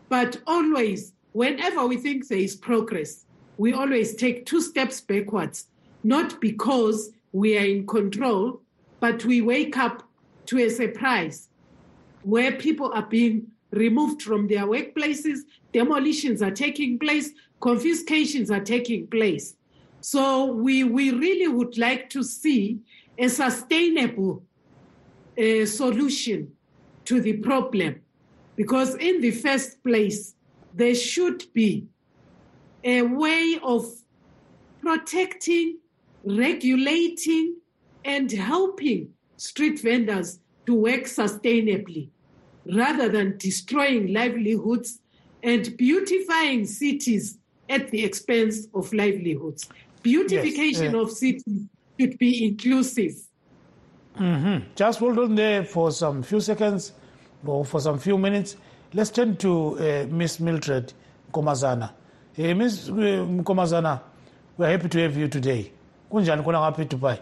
but 0.08 0.40
always, 0.46 1.12
whenever 1.32 1.86
we 1.86 1.96
think 1.96 2.28
there 2.28 2.38
is 2.38 2.56
progress, 2.56 3.24
we 3.56 3.72
always 3.72 4.14
take 4.14 4.46
two 4.46 4.60
steps 4.60 5.00
backwards, 5.00 5.68
not 6.02 6.40
because 6.40 7.10
we 7.32 7.56
are 7.56 7.64
in 7.64 7.86
control, 7.86 8.60
but 9.00 9.24
we 9.24 9.40
wake 9.40 9.76
up 9.76 10.02
to 10.52 10.58
a 10.58 10.68
surprise 10.68 11.48
where 12.24 12.52
people 12.52 12.92
are 12.92 13.06
being 13.06 13.46
removed 13.70 14.20
from 14.20 14.48
their 14.48 14.66
workplaces, 14.66 15.38
demolitions 15.72 16.42
are 16.42 16.50
taking 16.50 16.98
place, 16.98 17.30
confiscations 17.60 18.50
are 18.50 18.60
taking 18.60 19.06
place. 19.06 19.56
So 20.02 20.44
we, 20.52 20.84
we 20.84 21.10
really 21.10 21.48
would 21.48 21.78
like 21.78 22.10
to 22.10 22.22
see 22.22 22.80
a 23.16 23.28
sustainable 23.28 24.44
uh, 25.38 25.64
solution 25.64 26.52
to 27.06 27.22
the 27.22 27.38
problem. 27.38 28.02
Because 28.54 28.94
in 28.96 29.22
the 29.22 29.30
first 29.30 29.82
place, 29.82 30.34
there 30.74 30.94
should 30.94 31.44
be 31.54 31.86
a 32.84 33.00
way 33.00 33.58
of 33.62 33.86
protecting, 34.82 35.78
regulating, 36.24 37.56
and 38.04 38.30
helping 38.30 39.14
street 39.38 39.80
vendors 39.80 40.38
to 40.66 40.74
work 40.74 41.04
sustainably 41.04 42.08
rather 42.66 43.08
than 43.08 43.36
destroying 43.38 44.12
livelihoods 44.12 45.00
and 45.42 45.76
beautifying 45.76 46.64
cities 46.66 47.38
at 47.68 47.90
the 47.90 48.04
expense 48.04 48.68
of 48.74 48.92
livelihoods. 48.92 49.68
Beautification 50.02 50.94
uh, 50.94 51.00
of 51.00 51.10
cities 51.10 51.62
should 51.98 52.18
be 52.18 52.44
inclusive. 52.44 53.14
Just 54.76 54.98
hold 54.98 55.18
on 55.18 55.34
there 55.34 55.64
for 55.64 55.90
some 55.90 56.22
few 56.22 56.40
seconds 56.40 56.92
or 57.44 57.64
for 57.64 57.80
some 57.80 57.98
few 57.98 58.18
minutes. 58.18 58.56
Let's 58.92 59.10
turn 59.10 59.36
to 59.38 59.78
uh, 59.78 60.06
Miss 60.10 60.38
Mildred 60.38 60.92
Komazana. 61.32 61.90
Uh, 62.38 62.54
Miss 62.54 62.88
Komazana, 62.88 64.02
we're 64.56 64.70
happy 64.70 64.88
to 64.88 64.98
have 65.00 65.16
you 65.16 65.28
today. 65.28 65.72
Kunjani 66.10 66.44
khona 66.44 66.60
ngapha 66.60 66.84
eDubai? 66.86 67.18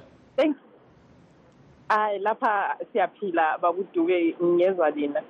Hayi 1.90 2.18
lapha 2.18 2.76
siyaphila 2.92 3.58
bakuduke 3.58 4.36
ngiyezwa 4.42 4.90
lina. 4.90 5.22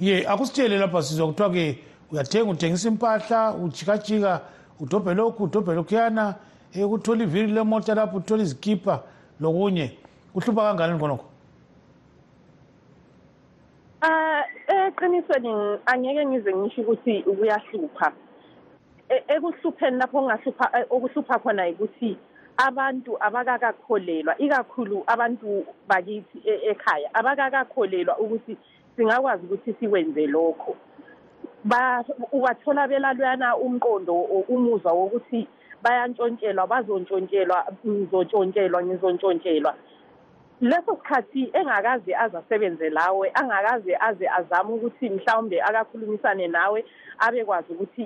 Ye, 0.00 0.26
akusitshele 0.26 0.78
lapha 0.78 1.02
sizwa 1.02 1.26
kuthiwa 1.26 1.50
ke 1.50 1.78
uyathenga 2.12 2.50
uthengisa 2.50 2.88
impahla, 2.88 3.54
ujikajika, 3.54 4.40
udobhe 4.80 5.14
lokhu, 5.14 5.44
udobhe 5.44 5.74
lokhuyana, 5.74 6.34
eh 6.74 6.86
ukuthola 6.86 7.24
iviri 7.24 7.52
lemota 7.52 7.94
lapho, 7.94 8.16
uthola 8.16 8.42
izikipa 8.42 9.02
lokunye. 9.40 9.92
Kuhlupha 10.32 10.62
kangakanani 10.62 10.98
khonokho? 11.00 11.26
Eh 14.02 14.88
eqinisweni 14.88 15.78
angeke 15.86 16.26
ngize 16.26 16.50
ngisho 16.56 16.80
ukuthi 16.82 17.22
kuyahlupha 17.22 18.12
E- 19.10 19.24
ekuhlupheni 19.28 19.98
lapho 19.98 20.18
ongahlupha 20.18 20.70
e- 20.80 20.86
okuhlupha 20.90 21.38
khona 21.38 21.68
ukuthi 21.68 22.16
abantu 22.56 23.16
abakakakholelwa 23.20 24.38
ikakhulu 24.38 25.04
abantu 25.06 25.64
bakithi 25.88 26.38
e- 26.44 26.70
ekhaya 26.70 27.08
abakakakholelwa 27.14 28.18
ukuthi 28.18 28.56
singakwazi 28.96 29.46
ukuthi 29.46 29.72
sikwenze 29.80 30.26
lokho. 30.26 30.76
Ba 31.64 32.04
ubathola 32.32 32.88
belalwana 32.88 33.56
umqondo 33.56 34.14
umuzwa 34.48 34.92
wokuthi 34.92 35.48
bayantshontshelwa 35.82 36.66
bazontshontshelwa 36.66 37.58
ngizontshontshelwa 37.86 38.82
ngizontshontshelwa. 38.82 39.74
Leso 40.60 40.96
sikhathi 40.96 41.50
engakaze 41.54 42.14
aze 42.14 42.36
asebenze 42.38 42.90
lawe 42.90 43.30
angakaze 43.34 43.96
aze 44.00 44.28
azame 44.28 44.70
ukuthi 44.74 45.10
mhlawumbe 45.10 45.62
akakhulumisane 45.62 46.48
nawe 46.48 46.84
abekwazi 47.18 47.72
ukuthi 47.72 48.02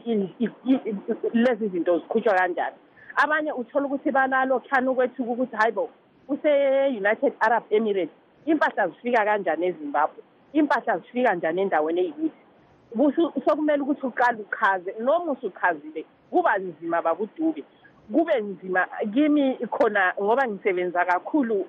lezi 1.33 1.69
zinto 1.69 1.99
zikhutshwa 1.99 2.35
kanjani. 2.35 2.77
Abanye 3.17 3.53
uthola 3.53 3.87
ukuthi 3.87 4.11
balalo 4.11 4.61
khani 4.61 4.89
ukwethuka 4.89 5.31
ukuthi 5.31 5.57
hayi 5.57 5.73
bo 5.73 5.89
use-united 6.29 7.33
arab 7.41 7.63
emirates 7.71 8.15
impahla 8.47 8.89
zifika 8.89 9.25
kanjani 9.25 9.67
ezimbabwe? 9.67 10.23
Impahla 10.53 10.99
zifika 10.99 11.35
njani 11.35 11.61
endaweni 11.63 12.01
eyikuthi 12.01 13.43
sokumele 13.45 13.83
ukuthi 13.83 14.07
uqale 14.07 14.39
uchaze 14.43 14.95
noma 15.01 15.33
usuchazile 15.33 16.05
kuba 16.31 16.59
nzima 16.59 17.03
bakudube 17.03 17.65
kube 18.13 18.41
nzima 18.41 18.87
kimi 19.15 19.55
khona 19.71 20.13
ngoba 20.23 20.49
ngisebenza 20.49 21.05
kakhulu 21.05 21.67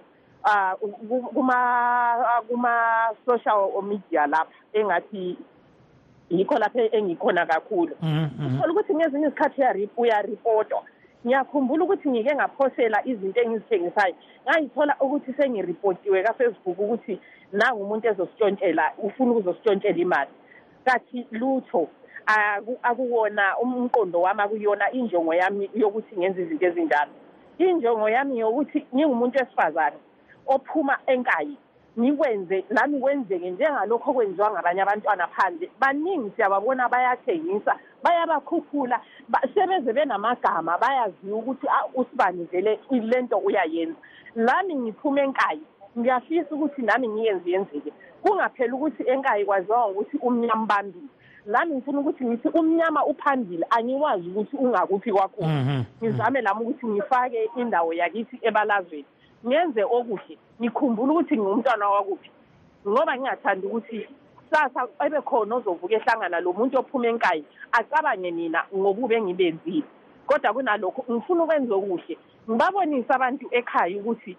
ku- 1.09 1.29
kuma 1.33 1.57
kuma 2.47 3.09
social 3.25 3.71
media 3.83 4.27
lapha 4.27 4.53
engathi 4.73 5.37
yikho 6.29 6.57
lapha 6.57 6.81
engikhona 6.91 7.45
kakhulu. 7.45 7.95
Mhm, 8.01 8.29
mhm. 8.39 8.55
uthola 8.55 8.73
ukuthi 8.73 8.95
ngezinye 8.95 9.27
izikhathi 9.27 9.61
uyari- 9.61 9.89
uyaripotwa 9.97 10.81
ngiyakhumbula 11.25 11.83
ukuthi 11.83 12.09
ngike 12.09 12.35
ngaphosela 12.35 12.97
izinto 13.05 13.41
engizithengisayo. 13.41 14.15
Ngayithola 14.45 14.95
ukuthi 15.01 15.33
sengiripotiwe 15.33 16.23
kafacebook 16.23 16.79
ukuthi 16.79 17.19
nangu 17.51 17.81
umuntu 17.83 18.07
ezositshontshela 18.07 18.93
ufuna 18.97 19.31
ukuzositshontshela 19.31 19.97
imali. 19.97 20.31
Kathi 20.85 21.27
lutho 21.31 21.87
aku- 22.25 22.79
akuwona 22.83 23.57
umqondo 23.57 24.21
wami 24.21 24.41
akuyona 24.41 24.91
injongo 24.91 25.33
yami 25.33 25.69
yokuthi 25.73 26.17
ngenze 26.17 26.41
izinto 26.41 26.65
ezinjalo. 26.65 27.11
Injongo 27.57 28.09
yami 28.09 28.39
yokuthi 28.39 28.85
ngingumuntu 28.95 29.39
wesifazane 29.39 29.97
ophuma 30.47 30.97
enkayi. 31.07 31.57
Ngikwenze 31.99 32.65
lami 32.69 32.99
kwenzeke 32.99 33.49
njengalokho 33.51 34.11
okwenziwa 34.11 34.51
ngabanye 34.51 34.81
abantwana 34.81 35.27
phandle. 35.27 35.69
Baningi 35.79 36.31
siyababona 36.35 36.89
bayathengisa 36.89 37.75
bayabakhuphula 38.03 39.01
ba- 39.29 39.41
sebeze 39.53 39.93
benamagama 39.93 40.77
bayaziwa 40.77 41.37
ukuthi 41.39 41.67
"Ah, 41.67 41.85
usibani 41.95 42.43
vele 42.51 42.79
lento 42.91 43.37
uyayenza. 43.37 43.97
Lami 44.35 44.75
ngiphume 44.75 45.21
enkayi 45.21 45.61
ngiyafisa 45.97 46.55
ukuthi 46.55 46.81
nami 46.81 47.07
ngiyenze 47.07 47.51
yenzeke. 47.51 47.91
Kungaphela 48.21 48.75
ukuthi 48.75 49.03
enkayi 49.09 49.45
kwaziwa 49.45 49.89
ngokuthi 49.89 50.17
umnyama 50.17 50.63
ubambile. 50.63 51.07
Lami 51.45 51.75
ngifuna 51.75 51.99
ukuthi 51.99 52.25
ngithi 52.25 52.47
umnyama 52.49 53.05
uphambili 53.05 53.65
angiwazi 53.69 54.29
ukuthi 54.29 54.57
ungakuphi 54.57 55.11
kwakhona. 55.11 55.47
Mhm. 55.53 55.83
ngizame 56.03 56.41
lami 56.41 56.61
ukuthi 56.61 56.85
ngifake 56.87 57.49
indawo 57.55 57.93
yakithi 57.93 58.39
ebalazweni. 58.41 59.05
Ngenze 59.47 59.83
okuhle 59.83 60.37
ngikhumbula 60.61 61.13
ukuthi 61.13 61.35
ngingumntwana 61.37 61.89
wakuphi. 61.89 62.29
Ngoba 62.87 63.17
ngingathandi 63.17 63.67
ukuthi 63.67 64.07
sasa 64.51 64.87
ebe 65.05 65.21
khona 65.21 65.55
ozovuka 65.55 65.95
ehlangana 65.95 66.39
lo 66.39 66.53
muntu 66.53 66.79
ophuma 66.79 67.07
enkayi 67.07 67.43
acabange 67.71 68.31
mina 68.31 68.63
ngobubi 68.75 69.15
engibenzile 69.15 69.83
kodwa 70.27 70.53
kunalokho 70.53 71.01
ngifuna 71.11 71.43
ukwenza 71.43 71.75
okuhle. 71.75 72.17
Ngibabonise 72.49 73.13
abantu 73.13 73.45
ekhaya 73.51 73.97
ukuthi 73.99 74.37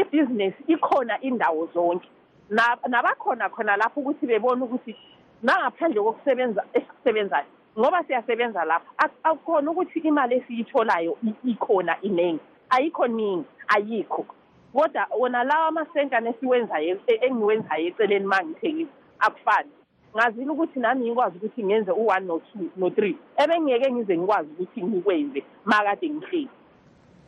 ibhizinesi 0.00 0.62
ikhona 0.66 1.20
indawo 1.20 1.68
zonke. 1.74 2.08
Na- 2.50 2.78
nabakhona 2.88 3.48
khona 3.48 3.76
lapho 3.76 4.00
ukuthi 4.00 4.26
bebone 4.26 4.62
ukuthi 4.64 4.96
nangaphandle 5.42 6.00
kokusebenza 6.02 6.64
esikusebenzayo 6.72 7.46
ngoba 7.78 8.04
siyasebenza 8.04 8.64
lapha 8.64 8.90
ak- 8.98 9.20
akukhona 9.22 9.70
ukuthi 9.70 9.98
imali 9.98 10.36
esiyitholayo 10.36 11.18
ikhona 11.44 12.00
iningi 12.02 12.40
ayikho 12.70 13.06
ningi 13.06 13.44
ayikho. 13.68 14.26
Kodwa 14.72 15.06
wona 15.18 15.44
lawa 15.44 15.66
amasenta 15.66 16.20
nesiwenzayo 16.20 16.98
e- 17.06 17.20
engiwenzayo 17.26 17.86
eceleni 17.88 18.24
uma 18.26 18.42
ngithengisa 18.44 18.90
akufani. 19.18 19.70
Ngazile 20.16 20.50
ukuthi 20.50 20.80
nami 20.80 21.04
ngikwazi 21.06 21.36
ukuthi 21.38 21.64
ngenze 21.64 21.90
u-one 21.92 22.26
no-two 22.26 22.70
no-three 22.76 23.16
ebengingeke 23.36 23.92
ngize 23.92 24.16
ngikwazi 24.18 24.48
ukuthi 24.52 24.82
ngikwenze 24.82 25.42
makade 25.64 26.08
ngihleli. 26.10 26.48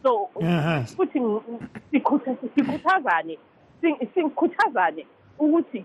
So 0.02 0.28
futhi 0.96 1.20
sikhuthazane 1.90 3.38
si- 3.80 4.06
sikhuthazane 4.14 5.06
ukuthi 5.38 5.84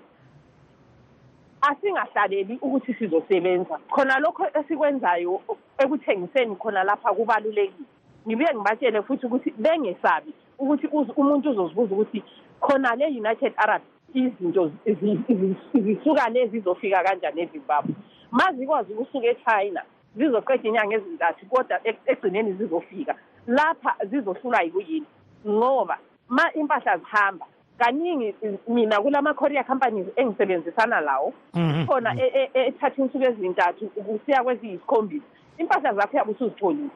asingahlaleli 1.62 2.58
ukuthi 2.62 2.94
sizosebenza. 2.94 3.80
Khona 3.90 4.20
lokho 4.20 4.46
esikwenzayo 4.60 5.42
ekuthengiseni 5.78 6.56
khona 6.56 6.84
lapha 6.84 7.14
kubalulekile. 7.14 7.86
Ngibuye 8.28 8.54
ngibatshele 8.56 9.02
futhi 9.02 9.26
ukuthi 9.26 9.52
bengesabi. 9.58 10.34
Ukuthi 10.60 10.88
umuntu 11.18 11.50
uzozibuza 11.50 11.96
ukuthi 11.96 12.24
khona 12.60 12.96
le 12.96 13.06
United 13.08 13.54
Arab 13.58 13.82
izinto 14.14 14.72
zi- 14.86 14.94
zi- 15.28 15.56
zisuka 15.82 16.30
lezi 16.30 16.52
zizofika 16.60 17.04
kanjani 17.04 17.42
eZimbabwe 17.42 17.96
mazikwazi 18.32 18.94
ukusuka 18.94 19.28
eChina 19.28 19.82
zizoqeda 20.16 20.68
inyanga 20.70 20.96
ezintathu 20.96 21.46
kodwa 21.46 21.80
e- 21.84 21.98
egcineni 22.06 22.54
zizofika 22.54 23.16
lapha 23.48 23.96
zizohlulwa 24.10 24.62
yikuyini 24.62 25.06
ngoba 25.48 25.98
ma 26.30 26.54
impahla 26.54 26.98
zihamba 26.98 27.46
kaningi 27.78 28.34
mina 28.68 29.02
kulama 29.02 29.34
courier 29.34 29.66
companies 29.66 30.08
engisebenzisana 30.16 31.00
lawo 31.02 31.34
Mhm. 31.54 31.86
khona 31.88 32.16
e- 32.16 32.32
e- 32.36 32.50
e- 32.54 32.68
ethatha 32.68 33.02
insuku 33.02 33.24
ezintathu 33.24 33.88
kusiya 33.88 34.44
kweziyisikhombisa 34.44 35.26
impahla 35.58 35.94
zakho 35.94 36.18
yabe 36.18 36.32
usuzitholile 36.32 36.90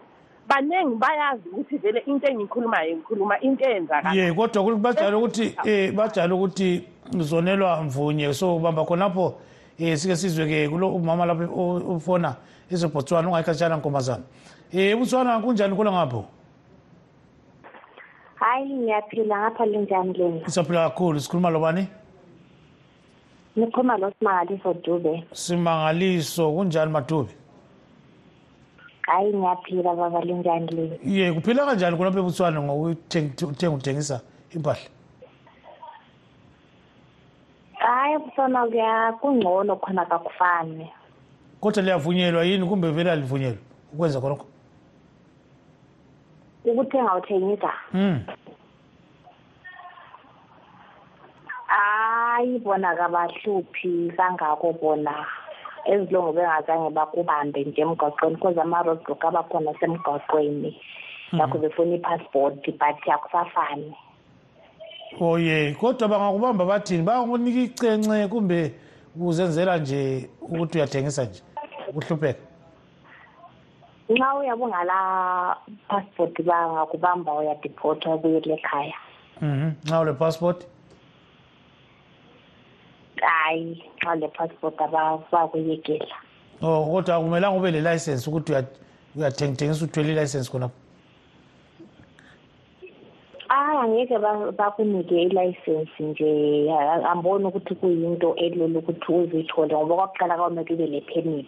baningi 0.50 0.96
bayazi 0.96 1.50
ukuthi 1.50 1.78
vele 1.78 2.00
into 2.08 2.28
engiyikhulumayo 2.28 2.96
ngikhuluma 2.98 3.40
into 3.42 3.66
eyenzakala 3.66 4.14
ye 4.14 4.34
kodwa 4.34 4.64
ku- 4.64 4.78
bajayele 4.78 5.16
ukuthi 5.18 5.56
eh 5.66 5.92
bajayele 5.94 6.34
ukuthi 6.34 6.84
ngizonelwa 7.16 7.84
mvunye. 7.84 8.34
So 8.34 8.60
bamba 8.60 8.86
khonapho 8.86 9.36
eh 9.80 9.98
sike 9.98 10.16
sizwe 10.16 10.46
ke 10.48 10.70
kulo 10.70 10.96
umama 10.96 11.26
lapho 11.26 11.44
o- 11.54 11.96
ufona 11.96 12.36
ezeBotswana 12.72 13.28
ungayikhatshana 13.30 13.78
nkombazana 13.78 14.24
eh 14.74 14.92
eBotswana 14.94 15.40
kunjani? 15.40 15.76
Kula 15.76 15.92
ngapho? 15.92 16.26
Hayi 18.36 18.70
ngiyaphila 18.74 19.38
ngapha 19.40 19.66
linjani 19.66 20.14
lena? 20.14 20.46
Sisaphila 20.46 20.90
kakhulu. 20.90 21.20
Sikhuluma 21.20 21.50
lobani? 21.50 21.88
Nikhuluma 23.56 23.98
losimangaliso 23.98 24.74
dube. 24.74 25.24
Simangaliso. 25.34 26.52
Kunjani 26.52 26.92
madube? 26.92 27.30
Hayi 29.10 29.34
ngiyaphila 29.34 29.96
baba 29.96 30.22
linjani 30.22 30.68
lena 30.72 30.96
ye 31.04 31.34
kuphila 31.34 31.66
kanjani 31.66 31.98
khonapho 31.98 32.20
eBotswana 32.20 32.62
ngokuthenga 32.62 33.76
uthengisa 33.76 34.22
impahla? 34.56 34.90
Hayi 37.74 38.20
kusona 38.20 38.68
kuya 38.68 39.14
kungcono 39.22 39.76
khona 39.76 40.06
kakufani 40.06 40.88
kodwa 41.62 41.84
liyavunyelwa 41.84 42.44
yini? 42.46 42.66
Kumbe 42.66 42.92
vele 42.92 43.12
alivunyelwa 43.12 43.58
ukwenza 43.94 44.22
khonokho? 44.22 44.46
Ukuthenga 46.66 47.16
uthengisa 47.16 47.74
mm 47.94 48.22
hayi 52.40 52.60
bona 52.60 52.96
kabahluphi 52.96 54.14
kangako 54.18 54.74
bona. 54.74 55.26
Ezilongo 55.92 56.32
bengazange 56.34 56.90
bakubambe 56.90 57.64
nje 57.64 57.82
emgwaqweni 57.82 58.36
because 58.36 58.62
ama-roadblock 58.62 59.26
abakhona 59.26 59.74
semgwaqweni. 59.80 60.72
Ngakho 61.36 61.58
befuna 61.58 61.96
i-passport 61.96 62.66
but 62.66 63.08
akusafani. 63.14 63.94
Oye 65.20 65.76
kodwa 65.80 66.08
bangakubamba 66.08 66.66
bathini? 66.66 67.04
Bangakunika 67.04 67.60
icence 67.60 68.28
kumbe 68.28 68.74
uzenzela 69.16 69.78
nje 69.78 70.30
ukuthi 70.42 70.78
uyathengisa 70.78 71.26
nje 71.26 71.42
ukuhlupheka? 71.90 72.40
Nxa 74.10 74.36
uyabe 74.36 74.64
ungala 74.64 75.58
passport 75.88 76.42
bangakubamba 76.42 77.34
uyadiphotha 77.34 78.10
ubuyele 78.10 78.54
ekhaya. 78.54 78.94
Mhm 79.42 79.72
nxa 79.86 80.00
ule 80.00 80.14
passport? 80.14 80.66
Hayi 83.26 83.84
nxa 84.02 84.16
le 84.16 84.28
passport 84.28 84.82
abakuyekela 84.82 86.16
oh 86.62 86.86
kodwa 86.86 87.16
akumelanga 87.16 87.58
ube 87.58 87.72
le 87.72 87.82
license 87.82 88.28
ukuthi 88.30 88.52
uya- 88.52 88.76
uyathengithengisa 89.16 89.86
uthwele 89.86 90.12
i-license 90.12 90.52
khonapho? 90.52 90.76
Ah 93.50 93.82
angeke 93.82 94.18
bakunike 94.58 95.22
ilayisensi 95.22 96.04
nje. 96.04 96.72
Amboni 97.10 97.46
ukuthi 97.46 97.76
kuyinto 97.76 98.36
elula 98.36 98.80
ukuthi 98.80 99.12
uzithole 99.12 99.74
ngoba 99.76 99.96
kwakuqala 99.96 100.38
kwamele 100.38 100.74
ube 100.74 100.88
le-permit 100.88 101.48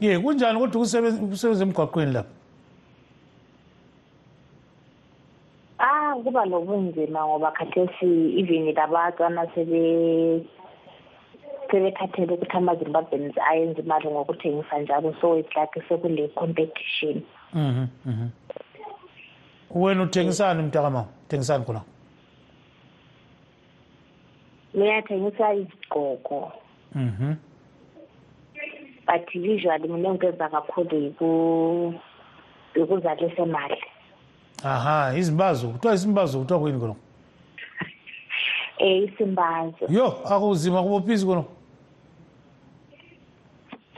ye 0.00 0.18
kunjani 0.18 0.58
kodwa 0.58 0.82
ukusebenza 0.82 1.64
emgwaqweni 1.64 2.12
lapha? 2.12 2.30
Ah 5.78 6.14
kuba 6.24 6.44
nobunzima 6.46 7.26
ngoba 7.26 7.52
khathesi 7.52 8.38
even 8.40 8.72
labatswana 8.74 9.46
sebekhathele 11.70 12.32
ukuthi 12.34 12.56
amazimbabweans 12.56 13.38
ayenza 13.50 13.82
imali 13.82 14.08
ngokuthengisa 14.08 14.78
njalo 14.78 15.14
so 15.20 15.38
it's 15.38 15.56
like 15.56 15.82
sekule 15.88 16.28
competition. 16.28 17.22
Mhm 17.54 17.86
mhm. 18.04 18.28
Wena 19.70 20.02
uthengisani 20.02 20.62
mntakamama 20.62 21.06
uthengisani 21.26 21.64
khona? 21.64 21.80
Ngiyathengisa 24.76 25.54
izigqoko. 25.54 26.52
Mhm. 26.94 27.34
But 29.06 29.34
usually 29.34 29.88
mina 29.88 30.08
engiyenza 30.08 30.48
kakhulu 30.48 31.12
yikuzalisa 32.74 33.42
imali. 33.42 33.84
Aha 34.64 35.14
izimbazo. 35.16 35.68
Kuthiwa 35.68 35.94
isimbazo 35.94 36.38
kuthiwa 36.38 36.60
kuyini 36.60 36.80
khona 36.80 36.94
um 38.80 39.04
isimbazo 39.04 39.84
yo 39.88 40.06
akuzima 40.24 40.82
kubophisi 40.82 41.26
khona 41.26 41.44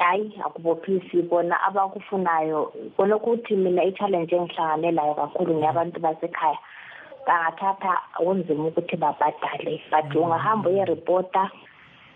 hayi 0.06 0.32
akubophisi 0.44 1.22
bona 1.22 1.62
abakufunayo. 1.62 2.72
Bona 2.98 3.16
ukuthi 3.16 3.56
mina 3.56 3.84
i-challenge 3.84 4.36
engihlangane 4.36 4.90
layo 4.92 5.14
kakhulu 5.14 5.54
ngeyabantu 5.54 6.00
basekhaya 6.00 6.58
bangathatha 7.26 7.92
kunzima 8.16 8.68
ukuthi 8.68 8.96
babhadale. 8.96 9.80
But 9.90 10.14
ungahamba 10.14 10.70
uyeripota 10.70 11.50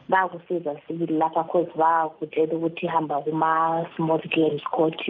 bayakusiza 0.08 0.76
sibili 0.86 1.18
lapha 1.18 1.44
cause 1.44 1.72
bayakutshela 1.76 2.54
ukuthi 2.54 2.86
hamba 2.86 3.20
kuma-small 3.20 4.20
claims 4.30 4.62
court 4.70 5.02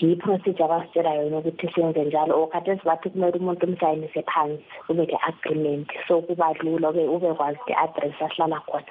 yi-procedure 0.00 0.64
abasitshela 0.64 1.14
yona 1.14 1.38
ukuthi 1.38 1.68
senze 1.74 2.04
njalo 2.04 2.32
or 2.42 2.48
khathesi 2.50 2.84
bathi 2.84 3.10
kumele 3.10 3.38
umuntu 3.38 3.66
umsayinise 3.66 4.22
phansi 4.22 4.64
kube 4.86 5.06
le-agreement 5.06 5.88
so 6.08 6.22
kuba 6.22 6.52
lula 6.62 6.90
ube 6.90 7.08
ubekwazi 7.08 7.58
the-address 7.66 8.14
ahlala 8.20 8.60
khona. 8.66 8.86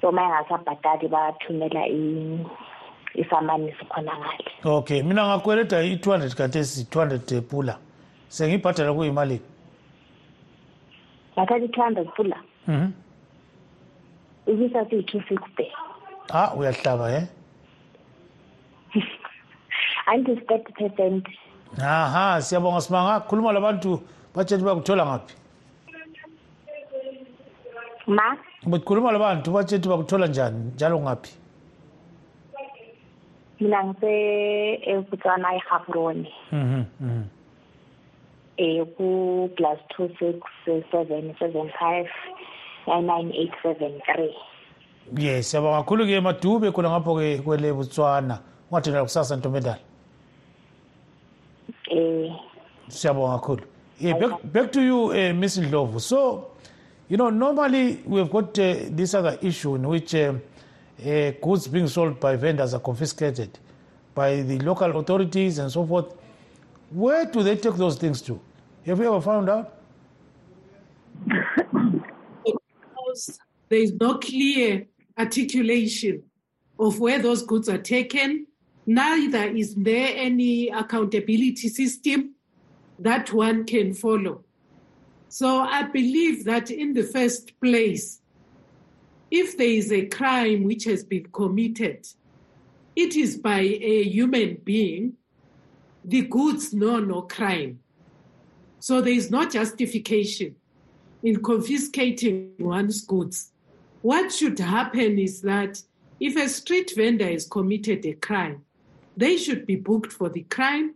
So 0.00 0.08
uma 0.08 0.22
engasabhadali 0.22 1.08
bathumela 1.08 1.86
isamanisi 3.14 3.84
khona 3.88 4.12
ngale. 4.18 4.50
Okay 4.64 5.02
mina 5.02 5.26
ngakweleda 5.26 5.82
i-two 5.82 6.10
hundred 6.10 6.32
khathesi 6.34 6.90
two 6.90 6.98
hundred 6.98 7.48
pula. 7.48 7.78
Sengibhadala 8.28 8.92
kuyimalini 8.92 9.40
ngathatha 11.36 11.64
i-two 11.64 11.82
hundred 11.82 12.08
pula? 12.14 12.36
Mhm. 12.68 12.92
Ibisa 14.46 14.84
siyi-two 14.90 15.22
sixty. 15.28 15.72
Ha 16.32 16.54
uyahlaba 16.56 17.12
eh? 17.12 17.26
Anti-thirty 20.12 20.72
percent 20.78 21.24
aha 21.80 22.40
siyabonga 22.42 22.80
simanga. 22.80 23.20
Khuluma 23.28 23.52
labantu 23.52 24.00
batshela 24.34 24.64
bakuthola 24.64 25.06
ngaphi. 25.06 25.34
Ma? 28.06 28.36
Bekhuluma 28.66 29.12
labantu 29.12 29.50
batshela 29.52 29.88
bakuthola 29.88 30.26
njani 30.26 30.72
njalo 30.74 31.00
ngaphi. 31.00 31.32
Mina 33.60 33.84
ngise 33.84 34.12
ebutswana 34.90 35.48
egaborone. 35.58 36.28
Mhm 36.52 36.84
mhm. 37.00 37.24
Um 38.58 38.86
ku-plus 38.96 39.78
two 39.96 40.08
six 40.18 40.38
seven 40.90 41.34
seven 41.38 41.70
five 41.80 42.08
nine 42.86 43.06
nine 43.06 43.32
eight 43.32 43.54
seven 43.62 43.92
three. 44.06 44.34
Yes 45.16 45.50
siyabonga 45.50 45.82
kakhulu-ke 45.82 46.20
madube 46.20 46.70
khona 46.70 46.90
ngapho-ke 46.90 47.42
kwele 47.44 47.72
botswana. 47.72 48.38
Ungathindela 48.70 49.04
kusasa 49.04 49.36
ntombendala 49.36 49.76
um 49.76 49.91
siyabonga 52.88 53.38
kakhulu. 53.38 53.62
Yeah, 53.98 54.18
back, 54.18 54.52
back 54.52 54.72
to 54.72 54.82
you 54.82 55.12
uh, 55.12 55.32
miss 55.32 55.58
ndlovu. 55.58 56.00
So 56.00 56.50
you 57.08 57.16
know 57.16 57.30
normally 57.30 58.02
we've 58.06 58.30
got 58.30 58.58
uh, 58.58 58.74
this 58.90 59.14
other 59.14 59.38
issue 59.42 59.74
in 59.76 59.86
which 59.88 60.14
uh, 60.14 60.34
uh, 61.04 61.30
goods 61.42 61.68
being 61.68 61.88
sold 61.88 62.18
by 62.20 62.36
vendors 62.36 62.74
are 62.74 62.80
confiscated 62.80 63.58
by 64.14 64.42
the 64.42 64.58
local 64.60 64.96
authorities 64.98 65.58
and 65.58 65.70
so 65.70 65.86
forth. 65.86 66.14
Where 66.90 67.24
do 67.24 67.42
they 67.42 67.56
take 67.56 67.74
those 67.74 67.96
things 67.96 68.20
to? 68.22 68.38
Have 68.84 68.98
you 68.98 69.06
ever 69.06 69.20
found 69.20 69.48
out? 69.48 69.78
Because 72.44 73.38
there 73.68 73.78
is 73.78 73.92
no 73.94 74.18
clear 74.18 74.86
articulation 75.16 76.22
of 76.78 76.98
where 77.00 77.18
those 77.18 77.42
goods 77.42 77.68
are 77.68 77.78
taken. 77.78 78.46
Neither 78.86 79.44
is 79.44 79.74
there 79.74 80.12
any 80.16 80.68
accountability 80.68 81.68
system 81.68 82.34
that 82.98 83.32
one 83.32 83.64
can 83.64 83.94
follow. 83.94 84.44
So 85.28 85.60
I 85.60 85.84
believe 85.84 86.44
that 86.44 86.70
in 86.70 86.92
the 86.92 87.02
first 87.02 87.58
place, 87.60 88.20
if 89.30 89.56
there 89.56 89.66
is 89.66 89.90
a 89.90 90.06
crime 90.06 90.64
which 90.64 90.84
has 90.84 91.04
been 91.04 91.24
committed, 91.32 92.06
it 92.94 93.16
is 93.16 93.38
by 93.38 93.60
a 93.60 94.02
human 94.04 94.58
being, 94.62 95.14
the 96.04 96.22
goods 96.22 96.74
know 96.74 96.98
no 96.98 97.22
crime. 97.22 97.80
So 98.78 99.00
there 99.00 99.14
is 99.14 99.30
no 99.30 99.48
justification 99.48 100.56
in 101.22 101.42
confiscating 101.42 102.52
one's 102.58 103.00
goods. 103.02 103.52
What 104.02 104.32
should 104.32 104.58
happen 104.58 105.18
is 105.18 105.40
that 105.42 105.80
if 106.20 106.36
a 106.36 106.48
street 106.48 106.92
vendor 106.94 107.30
has 107.30 107.46
committed 107.46 108.04
a 108.04 108.14
crime, 108.14 108.64
they 109.16 109.36
should 109.36 109.66
be 109.66 109.76
booked 109.76 110.12
for 110.12 110.28
the 110.28 110.42
crime. 110.42 110.94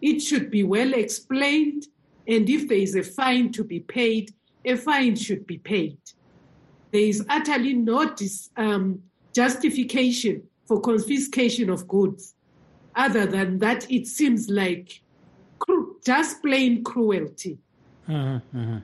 It 0.00 0.20
should 0.20 0.50
be 0.50 0.62
well 0.62 0.94
explained. 0.94 1.86
And 2.26 2.48
if 2.48 2.68
there 2.68 2.78
is 2.78 2.94
a 2.94 3.02
fine 3.02 3.52
to 3.52 3.64
be 3.64 3.80
paid, 3.80 4.32
a 4.64 4.76
fine 4.76 5.16
should 5.16 5.46
be 5.46 5.58
paid. 5.58 5.98
There 6.92 7.00
is 7.02 7.24
utterly 7.28 7.74
no 7.74 8.14
dis, 8.14 8.50
um, 8.56 9.02
justification 9.34 10.42
for 10.66 10.80
confiscation 10.80 11.70
of 11.70 11.86
goods, 11.88 12.34
other 12.94 13.26
than 13.26 13.58
that 13.58 13.90
it 13.90 14.06
seems 14.06 14.48
like 14.48 15.00
just 16.04 16.42
plain 16.42 16.82
cruelty. 16.84 17.58
Mm-hmm, 18.08 18.58
mm-hmm. 18.58 18.78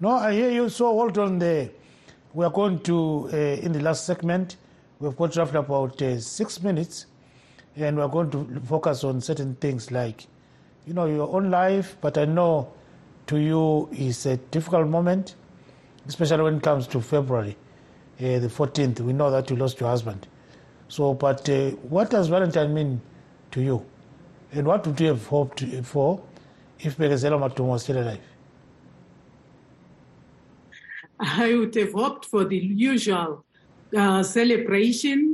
No, 0.00 0.08
I 0.08 0.32
hear 0.32 0.50
you. 0.50 0.68
So 0.68 0.86
hold 0.86 1.18
on 1.18 1.38
there. 1.38 1.70
We 2.34 2.44
are 2.44 2.50
going 2.50 2.80
to, 2.80 3.28
uh, 3.32 3.36
in 3.36 3.72
the 3.72 3.80
last 3.80 4.04
segment, 4.04 4.56
we've 4.98 5.16
got 5.16 5.36
roughly 5.36 5.58
about 5.58 6.00
uh, 6.02 6.18
six 6.18 6.62
minutes, 6.62 7.06
and 7.76 7.96
we're 7.96 8.08
going 8.08 8.30
to 8.30 8.60
focus 8.66 9.04
on 9.04 9.20
certain 9.20 9.54
things 9.56 9.90
like, 9.90 10.26
you 10.86 10.94
know, 10.94 11.06
your 11.06 11.34
own 11.34 11.50
life. 11.50 11.96
But 12.00 12.18
I 12.18 12.24
know 12.24 12.72
to 13.26 13.38
you 13.38 13.88
is 13.92 14.26
a 14.26 14.36
difficult 14.36 14.88
moment, 14.88 15.34
especially 16.06 16.42
when 16.42 16.56
it 16.56 16.62
comes 16.62 16.86
to 16.88 17.00
February, 17.00 17.56
uh, 18.20 18.38
the 18.38 18.48
14th. 18.48 19.00
We 19.00 19.12
know 19.12 19.30
that 19.30 19.48
you 19.50 19.56
lost 19.56 19.80
your 19.80 19.88
husband. 19.88 20.26
So, 20.88 21.14
but 21.14 21.48
uh, 21.48 21.70
what 21.88 22.10
does 22.10 22.28
Valentine 22.28 22.74
mean 22.74 23.00
to 23.52 23.62
you? 23.62 23.84
And 24.52 24.66
what 24.66 24.86
would 24.86 25.00
you 25.00 25.08
have 25.08 25.26
hoped 25.26 25.64
for 25.84 26.22
if 26.78 26.98
Bekezela 26.98 27.38
Matum 27.40 27.66
was 27.66 27.84
still 27.84 27.98
alive? 27.98 28.20
I 31.18 31.54
would 31.54 31.74
have 31.76 31.92
hoped 31.92 32.26
for 32.26 32.44
the 32.44 32.58
usual 32.58 33.44
uh, 33.96 34.22
celebration. 34.22 35.31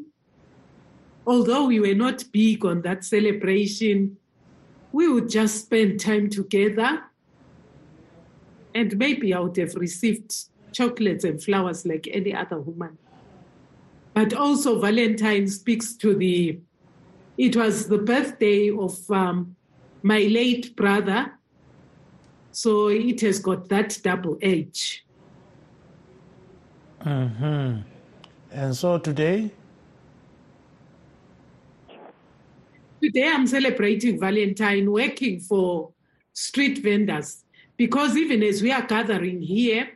Although 1.29 1.67
we 1.67 1.79
were 1.79 1.95
not 1.95 2.25
big 2.33 2.65
on 2.65 2.81
that 2.83 3.05
celebration, 3.05 4.17
we 4.93 5.13
would 5.13 5.29
just 5.29 5.65
spend 5.65 6.01
time 6.01 6.31
together. 6.31 7.03
And 8.75 8.97
maybe 8.97 9.35
I 9.35 9.41
would 9.41 9.59
have 9.59 9.75
received 9.75 10.35
chocolates 10.73 11.25
and 11.25 11.43
flowers 11.43 11.85
like 11.85 12.09
any 12.11 12.35
other 12.35 12.59
woman. 12.59 12.97
But 14.15 14.33
also, 14.33 14.81
Valentine 14.81 15.49
speaks 15.49 15.95
to 15.97 16.15
the, 16.15 16.61
it 17.37 17.55
was 17.55 17.89
the 17.89 17.99
birthday 17.99 18.71
of 18.71 18.99
um, 19.11 19.55
my 20.03 20.21
late 20.21 20.75
brother. 20.77 21.33
So 22.53 22.89
it 22.89 23.21
has 23.21 23.39
got 23.39 23.69
that 23.69 23.99
double 24.03 24.39
edge. 24.41 25.05
Mm-hmm. 27.03 27.83
And 28.51 28.75
so 28.75 28.97
today, 28.99 29.53
Today 33.01 33.29
I'm 33.29 33.47
celebrating 33.47 34.19
Valentine 34.19 34.91
working 34.91 35.39
for 35.39 35.93
street 36.33 36.79
vendors 36.79 37.45
because 37.77 38.17
even 38.17 38.43
as 38.43 38.61
we 38.61 38.73
are 38.73 38.83
gathering 38.83 39.41
here, 39.41 39.89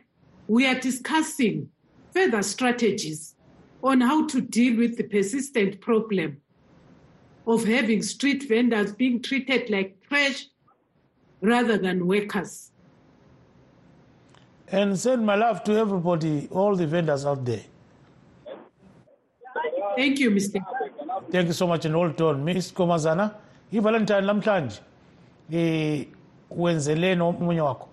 we 0.47 0.65
are 0.65 0.79
discussing 0.79 1.69
further 2.13 2.41
strategies 2.41 3.35
on 3.83 3.99
how 3.99 4.25
to 4.27 4.39
deal 4.39 4.77
with 4.77 4.95
the 4.95 5.03
persistent 5.03 5.81
problem 5.81 6.37
of 7.45 7.65
having 7.65 8.01
street 8.01 8.47
vendors 8.47 8.93
being 8.93 9.21
treated 9.21 9.69
like 9.69 9.97
trash 10.07 10.45
rather 11.41 11.77
than 11.77 12.07
workers. 12.07 12.71
And 14.69 14.97
send 14.97 15.25
my 15.25 15.35
love 15.35 15.65
to 15.65 15.73
everybody, 15.73 16.47
all 16.51 16.73
the 16.77 16.87
vendors 16.87 17.25
out 17.25 17.43
there. 17.43 17.63
Thank 19.97 20.19
you, 20.19 20.31
Mr. 20.31 20.63
Thank 21.33 21.47
you 21.47 21.53
so 21.53 21.65
much 21.65 21.83
and 21.85 21.95
hold 21.95 22.21
on. 22.21 22.45
Miss 22.45 22.71
Komazana, 22.71 23.31
iValentine 23.71 24.21
namhlanje 24.21 24.81
eh 25.51 26.05
wenzeleni 26.51 27.21
omunye 27.21 27.61
wakho? 27.61 27.87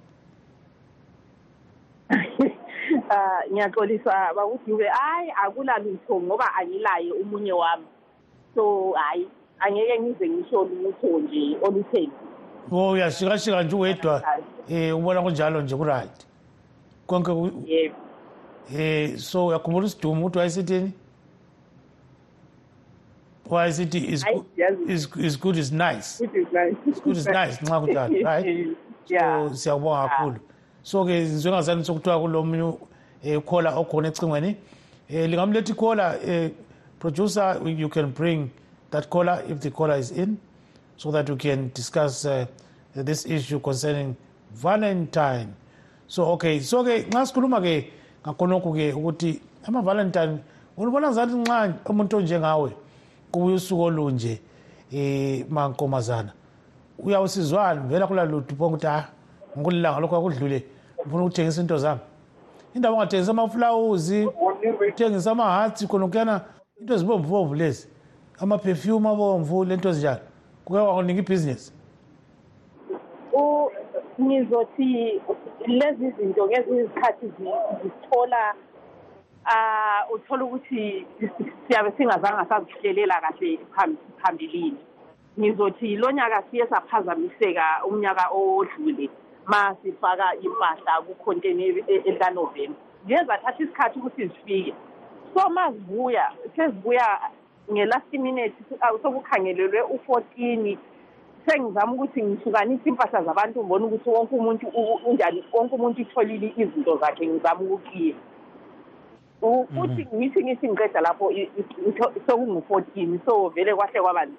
Ah 3.11 3.40
ngiyaxolisa 3.50 4.35
bakuthi 4.37 4.72
hayi 4.92 5.33
akulalutho 5.44 6.20
ngoba 6.20 6.55
angilaye 6.55 7.12
umunye 7.12 7.53
wami. 7.53 7.85
So 8.55 8.92
hayi 8.92 9.26
angeke 9.61 10.00
ngize 10.00 10.29
ngisho 10.29 10.64
lutho 10.64 11.18
nje 11.18 11.57
olutheni. 11.62 12.12
Oh 12.72 12.90
uyashikashika 12.90 13.62
nje 13.62 13.76
uwedwa 13.76 14.22
eh 14.68 14.96
ubona 14.96 15.22
kunjalo 15.22 15.62
nje 15.62 15.76
kuright. 15.76 16.26
Konke 17.07 17.33
eh 18.76 19.16
so 19.16 19.46
uyakhumbula 19.46 19.87
isidumo 19.87 20.20
ukuthi 20.20 20.38
wayesithini? 20.38 20.92
Wayesithi 23.51 24.09
is 24.09 24.25
Hayi, 24.25 24.35
good 24.35 24.47
siyazi. 24.57 24.91
is 24.91 25.09
is 25.17 25.37
good 25.37 25.57
is 25.57 25.73
nice. 25.73 26.21
Which 26.21 26.35
is 26.35 26.53
nice. 26.53 26.75
It's 26.87 27.01
good 27.01 27.17
is 27.17 27.27
nice 27.27 27.59
nxa 27.63 27.81
kunjalo 27.81 28.25
right? 28.25 28.77
Yeah. 29.09 29.49
so 29.49 29.55
siyabonga 29.55 30.09
kakhulu 30.09 30.41
so 30.83 31.05
ke 31.05 31.21
njengazani 31.21 31.85
sokuthiwa 31.85 32.21
kulomunye 32.21 32.75
eh, 33.25 33.39
ukhola 33.39 33.75
okhona 33.77 34.09
ecingweni 34.09 34.57
eh 35.09 35.31
lingamletha 35.31 35.73
ikhola 35.73 36.19
eh 36.23 36.51
producer 36.99 37.61
you 37.67 37.89
can 37.89 38.07
bring 38.13 38.51
that 38.91 39.09
caller 39.11 39.43
if 39.49 39.59
the 39.61 39.71
caller 39.71 39.99
is 39.99 40.11
in 40.11 40.37
so 40.97 41.11
that 41.11 41.29
we 41.31 41.37
can 41.37 41.71
discuss 41.75 42.25
uh, 42.25 42.47
this 42.95 43.27
issue 43.27 43.59
concerning 43.59 44.15
valentine 44.55 45.49
so 46.07 46.33
okay 46.33 46.61
so 46.61 46.85
ke 46.85 47.07
nxa 47.11 47.27
sikhuluma 47.27 47.61
ke 47.61 47.91
ngakhonokho 48.27 48.73
ke 48.73 48.93
ukuthi 48.93 49.41
ama-valentine 49.67 50.39
ulibona 50.77 51.09
ngazathi 51.09 51.35
nxa 51.35 51.75
umuntu 51.85 52.17
onjengawe 52.17 52.71
kubuye 53.33 53.55
usuku 53.55 53.83
olunje 53.83 54.40
um 54.93 55.45
mankomazana. 55.51 56.33
Uyawusizwani 56.99 57.81
vela 57.88 58.07
kulalutho 58.07 58.55
ubonga 58.55 58.75
ukuthi 58.77 58.87
ha 58.87 59.09
ngokulilanga 59.59 60.01
lokhu 60.01 60.16
akudlule 60.16 60.64
ngifuna 61.01 61.25
ukuthengisa 61.25 61.61
into 61.61 61.79
zami. 61.79 62.01
Indaba 62.75 62.95
ungathengisa 62.95 63.31
amafulawuzi 63.31 64.29
uthengisa 64.88 65.31
amahatsi 65.31 65.87
khona 65.87 66.09
kuyana 66.09 66.40
into 66.81 66.95
ezibomvubomvu 66.95 67.55
lezi. 67.55 67.88
Amaperfume 68.38 69.09
abomvu 69.09 69.64
lento 69.64 69.88
ezinjalo 69.88 70.21
kuke 70.64 70.79
wakunika 70.79 71.21
ibhizinisi 71.21 71.73
U- 73.33 73.71
ngizothi 74.21 75.21
lezi 75.66 76.11
zinto 76.11 76.47
ngezinye 76.47 76.81
izikhathi 76.81 77.27
zi- 77.27 77.83
zisithola 77.83 78.55
ah 79.44 80.05
uthola 80.12 80.44
ukuthi 80.44 81.07
siyabe 81.68 81.92
singazange 81.96 82.48
sazihlelela 82.48 83.20
kahle 83.20 83.59
phambi- 83.74 83.98
phambilini. 84.22 84.76
Ngizothi 85.40 85.96
lo 85.96 86.11
nyaka 86.11 86.42
siye 86.50 86.66
saphazamiseka 86.66 87.85
umnyaka 87.88 88.29
odlule 88.31 89.11
ma 89.46 89.74
sifaka 89.83 90.35
impahla 90.42 91.03
kukhonteni 91.07 91.64
elikanovemba 91.88 92.76
ziye 93.07 93.24
zathatha 93.24 93.62
isikhathi 93.62 93.98
ukuthi 93.98 94.26
zifike 94.26 94.74
so 95.35 95.48
ma 95.48 95.72
zibuya 95.72 96.33
sezibuya 96.57 97.20
nge-last 97.72 98.12
minute 98.12 98.55
ah, 98.81 98.92
sokukhangelelwe 99.03 99.83
u-fourteen 99.83 100.79
sengizama 101.46 101.92
ukuthi 101.92 102.22
ngihlukanise 102.22 102.88
impahla 102.88 103.24
zabantu 103.24 103.61
ngibona 103.61 103.87
ukuthi 103.87 104.11
wonke 104.11 104.35
umuntu 104.35 104.66
unjani 105.07 105.44
wonke 105.53 105.74
umuntu 105.74 106.00
itholile 106.03 106.53
izinto 106.57 106.96
zakhe 106.96 107.26
ngizama 107.26 107.61
ukukiya 107.61 108.14
U- 109.42 109.66
futhi 109.74 110.07
ngithi 110.14 110.44
ngithi 110.44 110.68
ngiqeda 110.68 111.00
lapho 111.00 111.33
sekungu-fourteen 112.26 113.20
so 113.24 113.48
vele 113.48 113.74
kwahle 113.74 114.00
kwaba 114.00 114.24
nzima. 114.26 114.38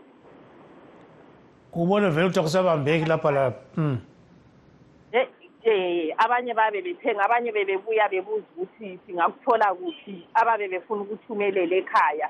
ubone 1.74 2.10
vele 2.10 2.26
ukuthi 2.28 2.40
akusabambeki 2.40 3.06
lapha 3.06 3.32
lapha 3.32 3.60
mm. 3.78 3.98
Eh, 5.64 6.14
abanye 6.18 6.54
babe 6.54 6.82
bethenga 6.82 7.24
abanye 7.26 7.52
bebebuya 7.52 8.10
bebuza 8.10 8.46
ukuthi 8.58 9.00
singakuthola 9.06 9.74
kuphi 9.76 10.28
ababe 10.34 10.68
befuna 10.68 11.02
ukuthumelela 11.02 11.76
ekhaya 11.76 12.30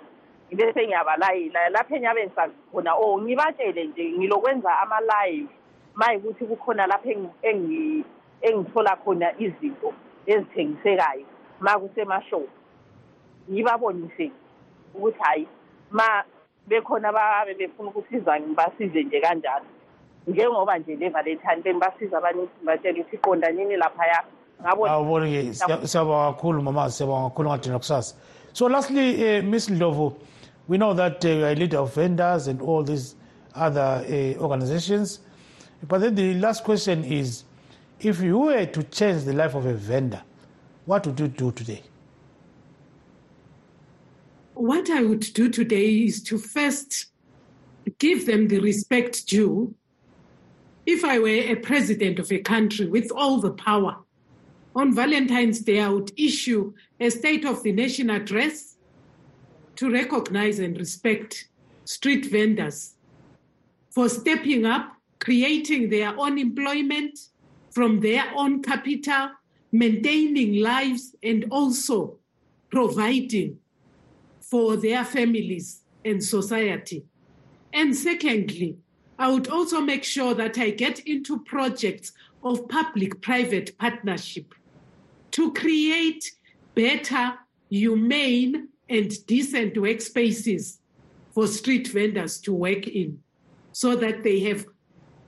bese 0.51 0.83
ngiyabalayela 0.87 1.69
lapho 1.69 1.95
enyabe 1.95 2.25
ngisazi 2.27 2.53
khona 2.71 2.93
oh 2.95 3.21
ngibatshele 3.21 3.83
nje 3.87 4.11
ngilokwenza 4.17 4.79
ama-live 4.79 5.47
mayikuthi 5.95 6.45
kukhona 6.45 6.87
lapho 6.87 7.09
engi- 7.09 7.39
engi- 7.41 8.03
engithola 8.41 8.95
khona 8.95 9.31
izinto 9.39 9.93
ezithengisekayo 10.27 11.25
ma 11.59 11.79
kusemashopu 11.79 12.49
ukuthi 13.49 15.47
ma 15.91 16.23
bekhona 16.67 17.09
ababe 17.09 17.53
befuna 17.53 17.89
ukusiza 17.89 18.39
ngibasize 18.39 19.03
nje 19.03 19.21
kanjalo. 19.21 19.65
Njengoba 20.27 20.77
nje 20.77 20.95
bengibasiza 20.95 22.21
batshela 22.21 22.99
ukuthi 23.01 23.77
laphaya. 23.77 24.23
Siyabonga 25.83 26.33
kakhulu 26.33 26.61
mama 26.61 26.89
siyabonga 26.89 27.29
kakhulu 27.29 27.49
ngadina 27.49 27.79
kusasa. 27.79 28.15
So 28.53 28.67
lastly 28.67 29.37
uh, 29.37 29.43
miss 29.43 29.69
ndlovu 29.69 30.13
we 30.67 30.77
know 30.77 30.93
that 30.93 31.25
uh, 31.25 31.29
you 31.29 31.45
are 31.45 31.51
a 31.51 31.55
leader 31.55 31.79
of 31.79 31.95
vendors 31.95 32.47
and 32.47 32.61
all 32.61 32.83
these 32.83 33.15
other 33.55 34.05
uh, 34.07 34.41
organizations. 34.41 35.19
But 35.87 36.01
then 36.01 36.15
the 36.15 36.35
last 36.35 36.63
question 36.63 37.03
is 37.03 37.43
if 38.03 38.21
you 38.21 38.37
were 38.39 38.65
to 38.65 38.83
change 38.83 39.23
the 39.25 39.33
life 39.33 39.55
of 39.55 39.65
a 39.65 39.73
vendor 39.73 40.21
what 40.85 41.05
would 41.05 41.19
you 41.19 41.27
do 41.27 41.51
today 41.51 41.81
What 44.61 44.91
I 44.91 45.01
would 45.01 45.21
do 45.33 45.49
today 45.49 46.03
is 46.03 46.21
to 46.21 46.37
first 46.37 47.07
give 47.97 48.27
them 48.27 48.47
the 48.47 48.59
respect 48.59 49.25
due. 49.25 49.73
If 50.85 51.03
I 51.03 51.17
were 51.17 51.29
a 51.29 51.55
president 51.55 52.19
of 52.19 52.31
a 52.31 52.37
country 52.37 52.85
with 52.85 53.11
all 53.11 53.39
the 53.39 53.53
power, 53.53 53.97
on 54.75 54.93
Valentine's 54.93 55.61
Day, 55.61 55.79
I 55.79 55.89
would 55.89 56.11
issue 56.15 56.75
a 56.99 57.09
State 57.09 57.43
of 57.43 57.63
the 57.63 57.71
Nation 57.71 58.11
address 58.11 58.77
to 59.77 59.89
recognize 59.89 60.59
and 60.59 60.77
respect 60.77 61.49
street 61.85 62.27
vendors 62.27 62.93
for 63.89 64.07
stepping 64.09 64.67
up, 64.67 64.95
creating 65.17 65.89
their 65.89 66.15
own 66.19 66.37
employment 66.37 67.17
from 67.71 67.99
their 67.99 68.25
own 68.35 68.61
capital, 68.61 69.31
maintaining 69.71 70.61
lives, 70.61 71.15
and 71.23 71.47
also 71.49 72.19
providing 72.69 73.57
for 74.51 74.75
their 74.75 75.05
families 75.05 75.81
and 76.03 76.21
society. 76.21 77.05
And 77.71 77.95
secondly, 77.95 78.77
I 79.17 79.31
would 79.31 79.47
also 79.47 79.79
make 79.79 80.03
sure 80.03 80.33
that 80.33 80.57
I 80.57 80.71
get 80.71 80.99
into 81.07 81.39
projects 81.39 82.11
of 82.43 82.67
public 82.67 83.21
private 83.21 83.77
partnership 83.77 84.53
to 85.31 85.53
create 85.53 86.31
better, 86.75 87.35
humane, 87.69 88.67
and 88.89 89.25
decent 89.25 89.75
workspaces 89.75 90.79
for 91.33 91.47
street 91.47 91.87
vendors 91.87 92.37
to 92.41 92.53
work 92.53 92.87
in 92.87 93.19
so 93.71 93.95
that 93.95 94.23
they 94.23 94.41
have 94.41 94.65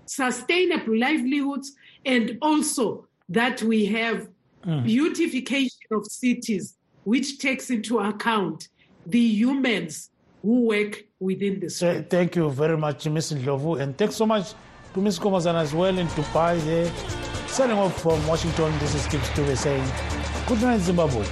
sustainable 0.05 0.97
livelihoods 0.97 1.71
and 2.05 2.37
also 2.41 3.07
that 3.29 3.63
we 3.63 3.85
have 3.85 4.27
mm. 4.65 4.83
beautification 4.83 5.87
of 5.91 6.05
cities 6.07 6.75
which 7.05 7.37
takes 7.37 7.69
into 7.69 7.99
account 7.99 8.67
the 9.05 9.19
humans 9.19 10.09
who 10.41 10.61
work 10.67 11.03
within 11.19 11.59
the 11.59 11.69
street. 11.69 12.09
thank 12.09 12.35
you 12.35 12.49
very 12.49 12.77
much 12.77 13.05
Ms. 13.07 13.31
ndlovu 13.33 13.79
and 13.81 13.97
thanks 13.97 14.15
so 14.15 14.25
much 14.25 14.53
to 14.93 15.01
Ms. 15.01 15.19
komazana 15.19 15.59
as 15.61 15.73
well 15.73 15.97
in 15.97 16.07
dubai 16.07 16.59
there 16.65 16.91
signing 17.47 17.77
off 17.77 18.01
from 18.01 18.25
washington 18.27 18.71
this 18.79 18.95
is 18.95 19.05
Gibbs 19.07 19.29
Dube 19.35 19.55
saying 19.57 19.85
good 20.47 20.61
night 20.61 20.81
zimbabwe 20.81 21.25